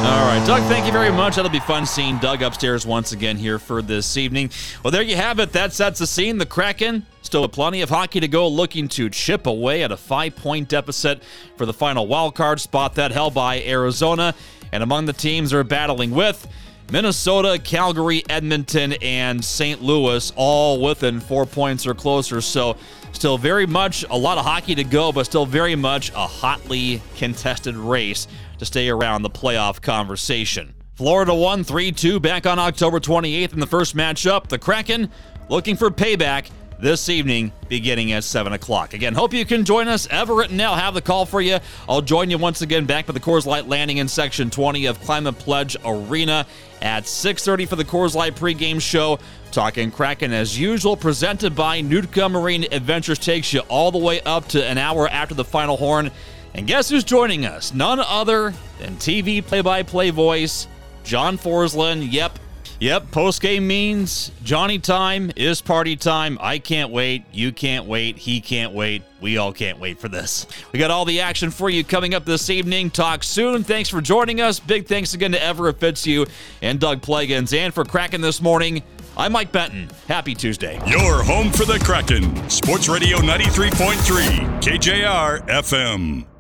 All 0.04 0.26
right, 0.26 0.44
Doug, 0.48 0.64
thank 0.64 0.86
you 0.86 0.92
very 0.94 1.12
much. 1.12 1.36
That'll 1.36 1.52
be 1.52 1.60
fun 1.60 1.86
seeing 1.86 2.18
Doug 2.20 2.42
upstairs 2.42 2.86
once 2.86 3.12
again 3.12 3.38
here 3.38 3.60
for 3.60 3.82
this 3.82 4.16
evening. 4.16 4.50
Well, 4.84 4.92
there 4.92 5.02
you 5.02 5.18
have 5.18 5.40
it. 5.40 5.52
That 5.52 5.74
sets 5.74 6.00
the 6.00 6.08
scene. 6.08 6.38
The 6.38 6.46
Kraken 6.46 7.06
still 7.22 7.42
with 7.42 7.52
plenty 7.52 7.82
of 7.82 7.90
hockey 7.90 8.20
to 8.20 8.28
go, 8.28 8.48
looking 8.48 8.88
to 8.88 9.10
chip 9.10 9.48
away 9.48 9.84
at 9.84 9.92
a 9.92 9.98
five 9.98 10.36
point 10.36 10.70
deficit 10.70 11.24
for 11.58 11.66
the 11.66 11.74
final 11.74 12.08
wild 12.08 12.36
card 12.36 12.62
spot 12.62 12.96
that 12.96 13.12
held 13.12 13.34
by 13.34 13.62
Arizona. 13.64 14.34
And 14.74 14.82
among 14.82 15.06
the 15.06 15.14
teams 15.14 15.52
they're 15.52 15.64
battling 15.64 16.10
with, 16.10 16.48
Minnesota, 16.92 17.60
Calgary, 17.64 18.24
Edmonton, 18.28 18.94
and 19.04 19.46
St. 19.46 19.84
Louis, 19.84 20.34
all 20.36 20.82
within 20.82 21.20
four 21.20 21.46
points 21.46 21.86
or 21.86 21.94
closer. 21.94 22.42
So, 22.42 22.76
still 23.12 23.38
very 23.38 23.68
much 23.68 24.04
a 24.10 24.18
lot 24.18 24.40
of 24.40 24.46
hockey 24.46 24.74
to 24.74 24.84
go, 24.84 25.12
but 25.12 25.28
still 25.28 25.46
very 25.46 25.76
much 25.76 26.10
a 26.10 26.26
hotly 26.26 27.04
contested 27.16 27.76
race 27.76 28.28
to 28.58 28.66
stay 28.66 28.90
around 28.90 29.22
the 29.22 29.30
playoff 29.30 29.80
conversation. 29.80 30.74
Florida 30.96 31.36
won 31.36 31.64
3 31.64 31.92
2 31.92 32.20
back 32.20 32.48
on 32.48 32.58
October 32.58 33.00
28th 33.00 33.54
in 33.54 33.60
the 33.60 33.68
first 33.68 33.96
matchup. 33.96 34.48
The 34.48 34.58
Kraken 34.58 35.12
looking 35.50 35.76
for 35.76 35.92
payback 35.92 36.50
this 36.84 37.08
evening 37.08 37.54
beginning 37.70 38.12
at 38.12 38.26
7 38.26 38.52
o'clock. 38.52 38.94
Again, 38.94 39.14
hope 39.14 39.34
you 39.34 39.46
can 39.46 39.64
join 39.64 39.88
us. 39.88 40.06
Everett 40.12 40.50
and 40.50 40.58
Nell 40.58 40.76
have 40.76 40.94
the 40.94 41.02
call 41.02 41.26
for 41.26 41.40
you. 41.40 41.60
I'll 41.88 42.02
join 42.02 42.30
you 42.30 42.38
once 42.38 42.62
again 42.62 42.86
back 42.86 43.08
at 43.08 43.16
the 43.16 43.22
Coors 43.22 43.46
Light 43.46 43.70
Landing 43.70 43.98
in 43.98 44.10
Section 44.10 44.50
20 44.50 44.88
of 44.88 45.00
Climate 45.00 45.40
Pledge 45.40 45.78
Arena 45.86 46.46
at 46.82 47.06
6.30 47.06 47.70
for 47.70 47.78
the 47.78 47.86
Coors 47.86 48.16
Light 48.16 48.36
pregame 48.36 48.82
show. 48.82 49.18
Talking 49.52 49.92
Kraken 49.92 50.34
as 50.34 50.60
usual, 50.60 50.98
presented 50.98 51.56
by 51.56 51.80
Nootka 51.80 52.28
Marine 52.28 52.66
Adventures 52.72 53.18
takes 53.18 53.54
you 53.54 53.62
all 53.62 53.90
the 53.90 53.98
way 53.98 54.20
up 54.22 54.50
to 54.50 54.64
an 54.64 54.78
hour 54.78 55.08
after 55.08 55.34
the 55.34 55.46
final 55.46 55.78
horn. 55.78 56.12
And 56.54 56.68
guess 56.68 56.90
who's 56.90 57.06
joining 57.06 57.46
us? 57.46 57.74
None 57.74 58.02
other 58.02 58.54
than 58.80 58.98
TV 58.98 59.44
play 59.44 59.62
by 59.62 59.84
play 59.84 60.10
voice, 60.10 60.68
John 61.06 61.38
Forslund. 61.38 62.12
Yep. 62.12 62.40
Yep, 62.84 63.12
post 63.12 63.42
game 63.42 63.66
means 63.66 64.30
Johnny 64.44 64.78
time 64.78 65.32
is 65.38 65.62
party 65.62 65.96
time. 65.96 66.38
I 66.42 66.60
can't 66.60 66.92
wait. 66.92 67.24
You 67.32 67.54
can't 67.54 67.86
wait. 67.86 68.18
He 68.18 68.42
can't 68.42 68.74
wait. 68.74 69.04
We 69.22 69.38
all 69.38 69.54
can't 69.54 69.80
wait 69.80 70.02
for 70.02 70.10
this. 70.10 70.46
We 70.74 70.80
got 70.80 70.92
all 70.92 71.06
the 71.06 71.22
action 71.22 71.50
for 71.50 71.70
you 71.70 71.86
coming 71.86 72.14
up 72.14 72.26
this 72.26 72.50
evening. 72.50 72.90
Talk 72.90 73.24
soon. 73.24 73.64
Thanks 73.64 73.88
for 73.88 74.02
joining 74.02 74.42
us. 74.42 74.60
Big 74.60 74.86
thanks 74.86 75.14
again 75.14 75.32
to 75.32 75.42
Everett 75.42 75.80
Fitzhugh 75.80 76.26
and 76.62 76.78
Doug 76.78 77.00
Plagens. 77.02 77.58
And 77.58 77.74
for 77.74 77.86
Kraken 77.86 78.20
this 78.20 78.42
morning, 78.42 78.84
I'm 79.16 79.32
Mike 79.32 79.54
Benton. 79.54 79.90
Happy 80.10 80.36
Tuesday. 80.36 80.78
Your 80.86 81.24
home 81.24 81.54
for 81.54 81.64
the 81.64 81.80
Kraken. 81.80 82.50
Sports 82.50 82.90
Radio 82.90 83.20
93.3, 83.20 84.62
KJR 84.62 85.48
FM. 85.48 86.33